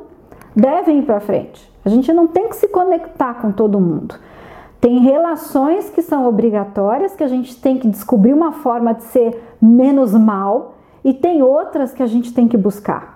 devem 0.56 1.00
ir 1.00 1.02
para 1.02 1.20
frente. 1.20 1.70
A 1.84 1.90
gente 1.90 2.10
não 2.14 2.26
tem 2.26 2.48
que 2.48 2.56
se 2.56 2.66
conectar 2.68 3.34
com 3.34 3.52
todo 3.52 3.78
mundo. 3.78 4.14
Tem 4.80 5.00
relações 5.00 5.90
que 5.90 6.00
são 6.00 6.26
obrigatórias, 6.26 7.14
que 7.14 7.22
a 7.22 7.28
gente 7.28 7.54
tem 7.60 7.76
que 7.76 7.86
descobrir 7.86 8.32
uma 8.32 8.52
forma 8.52 8.94
de 8.94 9.02
ser 9.02 9.54
menos 9.60 10.14
mal, 10.14 10.76
e 11.04 11.12
tem 11.12 11.42
outras 11.42 11.92
que 11.92 12.02
a 12.02 12.06
gente 12.06 12.32
tem 12.32 12.48
que 12.48 12.56
buscar. 12.56 13.13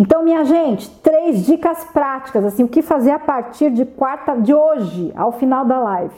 Então, 0.00 0.22
minha 0.22 0.44
gente, 0.44 0.88
três 1.00 1.44
dicas 1.44 1.84
práticas, 1.92 2.44
assim, 2.44 2.62
o 2.62 2.68
que 2.68 2.82
fazer 2.82 3.10
a 3.10 3.18
partir 3.18 3.70
de 3.70 3.84
quarta 3.84 4.34
de 4.34 4.54
hoje, 4.54 5.12
ao 5.16 5.32
final 5.32 5.64
da 5.64 5.78
live. 5.80 6.14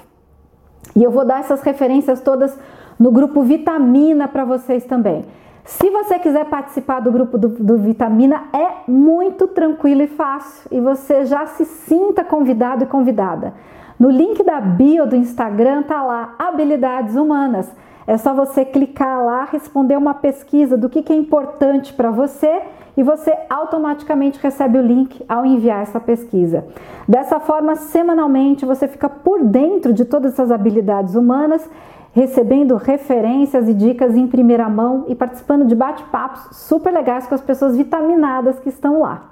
E 0.95 1.03
eu 1.03 1.11
vou 1.11 1.25
dar 1.25 1.41
essas 1.41 1.63
referências 1.63 2.21
todas 2.21 2.59
no 2.99 3.11
grupo 3.11 3.43
Vitamina 3.43 4.29
para 4.29 4.45
vocês 4.45 4.85
também. 4.85 5.25
Se 5.65 5.89
você 5.89 6.19
quiser 6.19 6.47
participar 6.47 7.01
do 7.01 7.13
grupo 7.13 7.39
do, 7.39 7.49
do, 7.49 7.79
Vitamina, 7.79 8.45
é 8.53 8.91
muito 8.91 9.47
tranquilo 9.47 10.03
e 10.03 10.09
fácil 10.09 10.69
e 10.71 10.81
você 10.81 11.25
já 11.25 11.47
se 11.47 11.65
sinta 11.65 12.25
convidado 12.25 12.85
e 12.85 12.87
convidada. 12.87 13.55
No 13.99 14.11
link 14.11 14.43
da 14.43 14.61
bio 14.61 15.07
do 15.07 15.15
Instagram 15.15 15.83
tá 15.83 16.03
lá 16.03 16.35
habilidades 16.39 17.15
humanas. 17.15 17.71
É 18.07 18.17
só 18.17 18.35
você 18.35 18.65
clicar 18.65 19.25
lá, 19.25 19.45
responder 19.45 19.97
uma 19.97 20.15
pesquisa 20.15 20.77
do 20.77 20.89
que, 20.89 21.03
que 21.03 21.13
é 21.13 21.17
importante 21.17 21.93
para 21.93 22.11
você 22.11 22.63
e 22.97 23.03
você 23.03 23.33
automaticamente 23.49 24.39
recebe 24.41 24.79
o 24.79 24.83
link 24.83 25.25
ao 25.29 25.45
enviar 25.45 25.83
essa 25.83 26.01
pesquisa. 26.01 26.65
Dessa 27.09 27.41
forma, 27.41 27.77
semanalmente 27.77 28.65
você 28.65 28.89
fica 28.89 29.09
por 29.09 29.45
dentro 29.45 29.93
de 29.93 30.05
todas 30.05 30.33
essas 30.33 30.51
habilidades 30.51 31.15
humanas, 31.15 31.69
recebendo 32.13 32.75
referências 32.77 33.69
e 33.69 33.75
dicas 33.75 34.17
em 34.17 34.27
primeira 34.27 34.69
mão 34.69 35.05
e 35.09 35.15
participando 35.15 35.67
de 35.67 35.75
bate-papos 35.75 36.57
super 36.57 36.93
legais 36.93 37.27
com 37.27 37.35
as 37.35 37.41
pessoas 37.41 37.77
vitaminadas 37.77 38.59
que 38.59 38.69
estão 38.69 39.01
lá. 39.01 39.31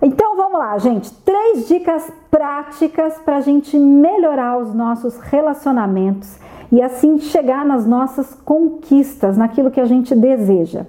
Então 0.00 0.36
vamos 0.36 0.58
lá, 0.58 0.78
gente. 0.78 1.12
Três 1.24 1.66
dicas 1.66 2.10
práticas 2.30 3.18
para 3.18 3.36
a 3.36 3.40
gente 3.40 3.76
melhorar 3.78 4.58
os 4.58 4.72
nossos 4.72 5.18
relacionamentos 5.18 6.38
e 6.70 6.80
assim 6.80 7.18
chegar 7.18 7.64
nas 7.64 7.86
nossas 7.86 8.32
conquistas, 8.44 9.36
naquilo 9.36 9.70
que 9.70 9.80
a 9.80 9.86
gente 9.86 10.14
deseja 10.14 10.86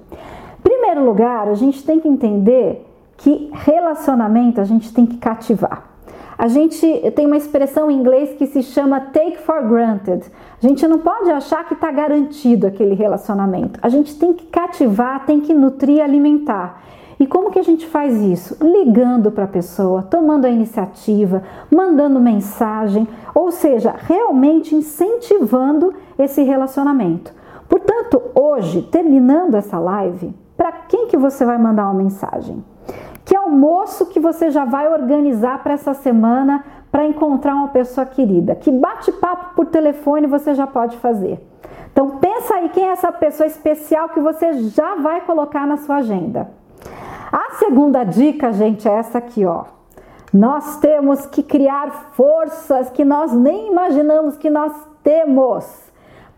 primeiro 0.62 1.06
lugar, 1.06 1.48
a 1.48 1.56
gente 1.56 1.84
tem 1.84 2.00
que 2.00 2.08
entender 2.08 2.86
que 3.18 3.50
relacionamento 3.54 4.62
a 4.62 4.64
gente 4.64 4.94
tem 4.94 5.06
que 5.06 5.18
cativar. 5.18 5.90
a 6.40 6.48
gente 6.48 6.88
tem 7.18 7.26
uma 7.26 7.36
expressão 7.36 7.92
em 7.92 8.00
inglês 8.00 8.34
que 8.38 8.48
se 8.48 8.64
chama 8.64 9.02
take 9.02 9.38
for 9.40 9.62
granted. 9.68 10.24
A 10.64 10.66
gente 10.66 10.88
não 10.88 11.00
pode 11.00 11.30
achar 11.30 11.68
que 11.68 11.74
está 11.74 11.92
garantido 11.92 12.66
aquele 12.66 12.96
relacionamento. 12.96 13.78
A 13.84 13.90
gente 13.90 14.18
tem 14.18 14.32
que 14.32 14.46
cativar, 14.46 15.26
tem 15.26 15.42
que 15.42 15.54
nutrir, 15.54 16.02
alimentar. 16.02 16.82
E 17.20 17.28
como 17.28 17.52
que 17.52 17.60
a 17.60 17.64
gente 17.64 17.86
faz 17.86 18.22
isso? 18.22 18.56
Ligando 18.64 19.30
para 19.30 19.44
a 19.44 19.50
pessoa, 19.50 20.02
tomando 20.02 20.46
a 20.46 20.50
iniciativa, 20.50 21.44
mandando 21.70 22.22
mensagem, 22.22 23.06
ou 23.36 23.52
seja, 23.52 23.94
realmente 23.98 24.74
incentivando 24.74 25.94
esse 26.18 26.42
relacionamento. 26.44 27.34
Portanto, 27.68 28.22
hoje, 28.34 28.84
terminando 28.84 29.56
essa 29.56 29.78
live, 29.78 30.34
para 30.60 30.74
quem 30.74 31.08
que 31.08 31.16
você 31.16 31.46
vai 31.46 31.58
mandar 31.58 31.86
uma 31.86 31.94
mensagem? 31.94 32.62
Que 33.24 33.34
almoço 33.34 34.08
que 34.08 34.20
você 34.20 34.50
já 34.50 34.66
vai 34.66 34.92
organizar 34.92 35.64
para 35.64 35.72
essa 35.72 35.94
semana 35.94 36.66
para 36.92 37.06
encontrar 37.06 37.56
uma 37.56 37.70
pessoa 37.70 38.06
querida? 38.06 38.56
Que 38.56 38.70
bate-papo 38.70 39.56
por 39.56 39.68
telefone 39.68 40.28
você 40.28 40.54
já 40.54 40.68
pode 40.68 40.98
fazer? 40.98 41.42
Então 41.94 42.18
pensa 42.18 42.56
aí 42.56 42.68
quem 42.68 42.90
é 42.90 42.92
essa 42.92 43.10
pessoa 43.10 43.48
especial 43.48 44.10
que 44.10 44.20
você 44.20 44.52
já 44.52 44.96
vai 44.96 45.22
colocar 45.22 45.66
na 45.66 45.78
sua 45.78 45.98
agenda. 45.98 46.52
A 47.32 47.54
segunda 47.54 48.04
dica, 48.04 48.52
gente, 48.52 48.86
é 48.86 48.92
essa 48.92 49.18
aqui, 49.18 49.46
ó. 49.46 49.64
Nós 50.34 50.76
temos 50.80 51.26
que 51.26 51.42
criar 51.42 52.12
forças 52.12 52.90
que 52.90 53.06
nós 53.06 53.32
nem 53.32 53.72
imaginamos 53.72 54.36
que 54.36 54.50
nós 54.50 54.74
temos 55.02 55.89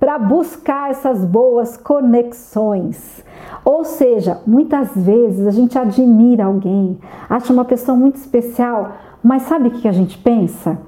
para 0.01 0.17
buscar 0.17 0.89
essas 0.89 1.23
boas 1.23 1.77
conexões. 1.77 3.23
Ou 3.63 3.85
seja, 3.85 4.41
muitas 4.47 4.95
vezes 4.95 5.45
a 5.45 5.51
gente 5.51 5.77
admira 5.77 6.45
alguém, 6.45 6.97
acha 7.29 7.53
uma 7.53 7.63
pessoa 7.63 7.95
muito 7.95 8.15
especial, 8.15 8.93
mas 9.23 9.43
sabe 9.43 9.67
o 9.67 9.71
que 9.71 9.87
a 9.87 9.91
gente 9.91 10.17
pensa? 10.17 10.79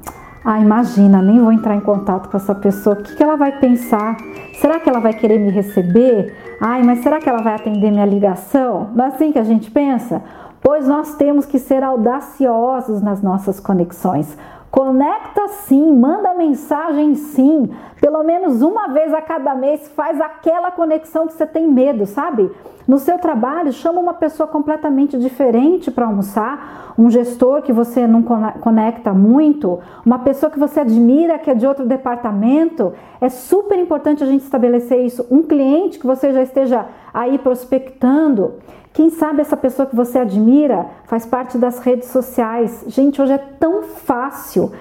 Ah, 0.43 0.59
imagina, 0.59 1.21
nem 1.21 1.39
vou 1.39 1.51
entrar 1.51 1.75
em 1.75 1.79
contato 1.79 2.27
com 2.27 2.35
essa 2.35 2.55
pessoa. 2.55 2.95
O 2.95 3.03
que, 3.03 3.21
ela 3.21 3.35
vai 3.35 3.59
pensar? 3.59 4.17
Será 4.59 4.79
que 4.79 4.89
ela 4.89 4.99
vai 4.99 5.13
querer 5.13 5.37
me 5.37 5.51
receber? 5.51 6.35
Ai, 6.59 6.81
mas 6.81 7.03
será 7.03 7.19
que 7.19 7.29
ela 7.29 7.43
vai 7.43 7.53
atender 7.53 7.91
minha 7.91 8.07
ligação? 8.07 8.89
Não 8.95 9.05
é 9.05 9.09
assim 9.09 9.31
que 9.31 9.37
a 9.37 9.43
gente 9.43 9.69
pensa? 9.69 10.23
Pois 10.59 10.87
nós 10.87 11.15
temos 11.15 11.45
que 11.45 11.59
ser 11.59 11.83
audaciosos 11.83 12.99
nas 12.99 13.21
nossas 13.21 13.59
conexões. 13.59 14.35
Conecta 14.73 15.49
sim, 15.49 15.95
manda 15.95 16.33
mensagem 16.33 17.13
sim. 17.13 17.69
Pelo 18.01 18.23
menos 18.23 18.63
uma 18.63 18.87
vez 18.87 19.13
a 19.13 19.21
cada 19.21 19.53
mês 19.53 19.87
faz 19.89 20.19
aquela 20.19 20.71
conexão 20.71 21.27
que 21.27 21.33
você 21.33 21.45
tem 21.45 21.67
medo, 21.67 22.07
sabe? 22.07 22.49
No 22.87 22.97
seu 22.97 23.19
trabalho, 23.19 23.71
chama 23.71 24.01
uma 24.01 24.15
pessoa 24.15 24.47
completamente 24.47 25.15
diferente 25.15 25.91
para 25.91 26.07
almoçar, 26.07 26.95
um 26.97 27.07
gestor 27.11 27.61
que 27.61 27.71
você 27.71 28.07
não 28.07 28.23
conecta 28.23 29.13
muito, 29.13 29.79
uma 30.03 30.17
pessoa 30.17 30.51
que 30.51 30.57
você 30.57 30.79
admira 30.79 31.37
que 31.37 31.51
é 31.51 31.53
de 31.53 31.67
outro 31.67 31.85
departamento. 31.85 32.93
É 33.21 33.29
super 33.29 33.77
importante 33.77 34.23
a 34.23 34.27
gente 34.27 34.41
estabelecer 34.41 35.05
isso. 35.05 35.23
Um 35.29 35.43
cliente 35.43 35.99
que 35.99 36.07
você 36.07 36.33
já 36.33 36.41
esteja 36.41 36.87
aí 37.13 37.37
prospectando. 37.37 38.55
Quem 38.93 39.09
sabe 39.09 39.41
essa 39.41 39.57
pessoa 39.57 39.87
que 39.87 39.95
você 39.95 40.19
admira 40.19 40.85
faz 41.05 41.25
parte 41.25 41.57
das 41.57 41.79
redes 41.79 42.09
sociais. 42.09 42.85
Gente, 42.87 43.19
hoje 43.19 43.33
é 43.33 43.37
tão 43.37 43.81
fácil 43.81 44.71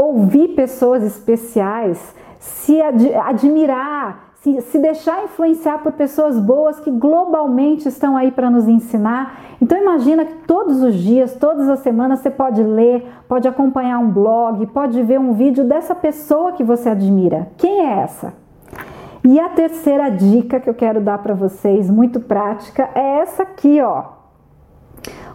ouvir 0.00 0.48
pessoas 0.54 1.02
especiais, 1.02 2.14
se 2.38 2.80
ad 2.80 3.14
admirar, 3.14 4.32
se, 4.36 4.60
se, 4.62 4.78
deixar 4.78 5.24
influenciar 5.24 5.78
por 5.78 5.92
pessoas 5.92 6.38
boas 6.38 6.80
que 6.80 6.90
globalmente 6.90 7.88
estão 7.88 8.16
aí 8.16 8.30
para 8.30 8.48
nos 8.48 8.66
ensinar. 8.68 9.38
Então 9.60 9.76
imagina 9.76 10.24
que 10.24 10.46
todos 10.46 10.82
os 10.82 10.94
dias, 10.94 11.34
todas 11.34 11.68
as 11.68 11.80
semanas 11.80 12.20
você 12.20 12.30
pode 12.30 12.62
ler, 12.62 13.06
pode 13.28 13.46
acompanhar 13.46 13.98
um 13.98 14.10
blog, 14.10 14.64
pode 14.68 15.02
ver 15.02 15.18
um 15.20 15.32
vídeo 15.34 15.64
dessa 15.64 15.94
pessoa 15.94 16.52
que 16.52 16.64
você 16.64 16.88
admira. 16.88 17.48
Quem 17.58 17.84
é 17.84 18.00
essa? 18.00 18.32
E 19.24 19.38
a 19.38 19.48
terceira 19.48 20.08
dica 20.08 20.60
que 20.60 20.70
eu 20.70 20.74
quero 20.74 21.00
dar 21.00 21.18
para 21.18 21.34
vocês, 21.34 21.90
muito 21.90 22.20
prática, 22.20 22.88
é 22.94 23.18
essa 23.20 23.42
aqui, 23.42 23.80
ó. 23.80 24.04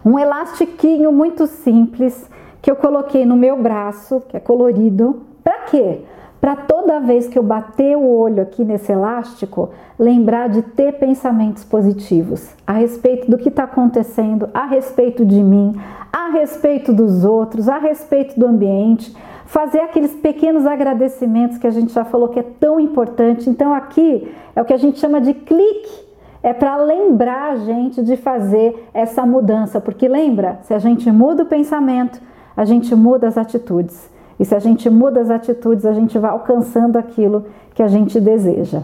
Um 0.04 0.18
elastiquinho 0.18 1.12
muito 1.12 1.46
simples 1.46 2.28
que 2.60 2.70
eu 2.70 2.76
coloquei 2.76 3.24
no 3.24 3.36
meu 3.36 3.60
braço, 3.60 4.22
que 4.28 4.36
é 4.36 4.40
colorido. 4.40 5.22
Para 5.42 5.60
quê? 5.64 6.00
Para 6.40 6.56
toda 6.56 7.00
vez 7.00 7.26
que 7.26 7.38
eu 7.38 7.42
bater 7.42 7.96
o 7.96 8.06
olho 8.06 8.42
aqui 8.42 8.64
nesse 8.64 8.92
elástico, 8.92 9.70
lembrar 9.98 10.48
de 10.48 10.60
ter 10.60 10.92
pensamentos 10.98 11.64
positivos 11.64 12.54
a 12.66 12.72
respeito 12.72 13.30
do 13.30 13.38
que 13.38 13.48
está 13.48 13.64
acontecendo, 13.64 14.50
a 14.52 14.66
respeito 14.66 15.24
de 15.24 15.42
mim, 15.42 15.74
a 16.12 16.30
respeito 16.30 16.92
dos 16.92 17.24
outros, 17.24 17.68
a 17.68 17.78
respeito 17.78 18.38
do 18.38 18.46
ambiente 18.46 19.14
fazer 19.54 19.78
aqueles 19.78 20.12
pequenos 20.16 20.66
agradecimentos 20.66 21.58
que 21.58 21.66
a 21.68 21.70
gente 21.70 21.92
já 21.92 22.04
falou 22.04 22.28
que 22.28 22.40
é 22.40 22.42
tão 22.42 22.80
importante. 22.80 23.48
Então, 23.48 23.72
aqui 23.72 24.28
é 24.56 24.60
o 24.60 24.64
que 24.64 24.74
a 24.74 24.76
gente 24.76 24.98
chama 24.98 25.20
de 25.20 25.32
clique. 25.32 26.04
É 26.42 26.52
para 26.52 26.76
lembrar 26.76 27.52
a 27.52 27.56
gente 27.58 28.02
de 28.02 28.16
fazer 28.16 28.88
essa 28.92 29.24
mudança, 29.24 29.80
porque 29.80 30.08
lembra, 30.08 30.58
se 30.62 30.74
a 30.74 30.80
gente 30.80 31.08
muda 31.12 31.44
o 31.44 31.46
pensamento, 31.46 32.20
a 32.56 32.64
gente 32.64 32.96
muda 32.96 33.28
as 33.28 33.38
atitudes. 33.38 34.10
E 34.40 34.44
se 34.44 34.56
a 34.56 34.58
gente 34.58 34.90
muda 34.90 35.20
as 35.20 35.30
atitudes, 35.30 35.86
a 35.86 35.92
gente 35.92 36.18
vai 36.18 36.32
alcançando 36.32 36.96
aquilo 36.96 37.46
que 37.74 37.82
a 37.82 37.86
gente 37.86 38.18
deseja. 38.18 38.82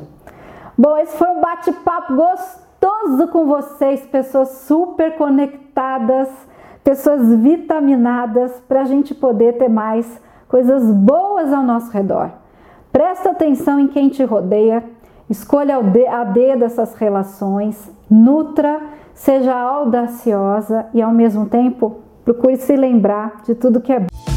Bom, 0.78 0.96
esse 0.98 1.16
foi 1.16 1.30
um 1.30 1.40
bate-papo 1.40 2.14
gostoso 2.14 3.26
com 3.32 3.44
vocês, 3.44 4.06
pessoas 4.06 4.50
super 4.68 5.16
conectadas, 5.16 6.28
pessoas 6.84 7.34
vitaminadas, 7.34 8.52
para 8.68 8.82
a 8.82 8.84
gente 8.84 9.16
poder 9.16 9.58
ter 9.58 9.68
mais 9.68 10.29
coisas 10.50 10.92
boas 10.92 11.52
ao 11.52 11.62
nosso 11.62 11.92
redor. 11.92 12.30
Presta 12.92 13.30
atenção 13.30 13.78
em 13.78 13.86
quem 13.86 14.08
te 14.08 14.24
rodeia, 14.24 14.82
escolha 15.28 15.76
a 15.76 16.24
dedo 16.24 16.64
essas 16.64 16.92
relações, 16.96 17.88
nutra, 18.10 18.80
seja 19.14 19.54
audaciosa 19.54 20.86
e 20.92 21.00
ao 21.00 21.12
mesmo 21.12 21.46
tempo 21.46 21.98
procure 22.24 22.56
se 22.56 22.74
lembrar 22.74 23.42
de 23.44 23.54
tudo 23.54 23.80
que 23.80 23.92
é 23.92 24.00
bom. 24.00 24.29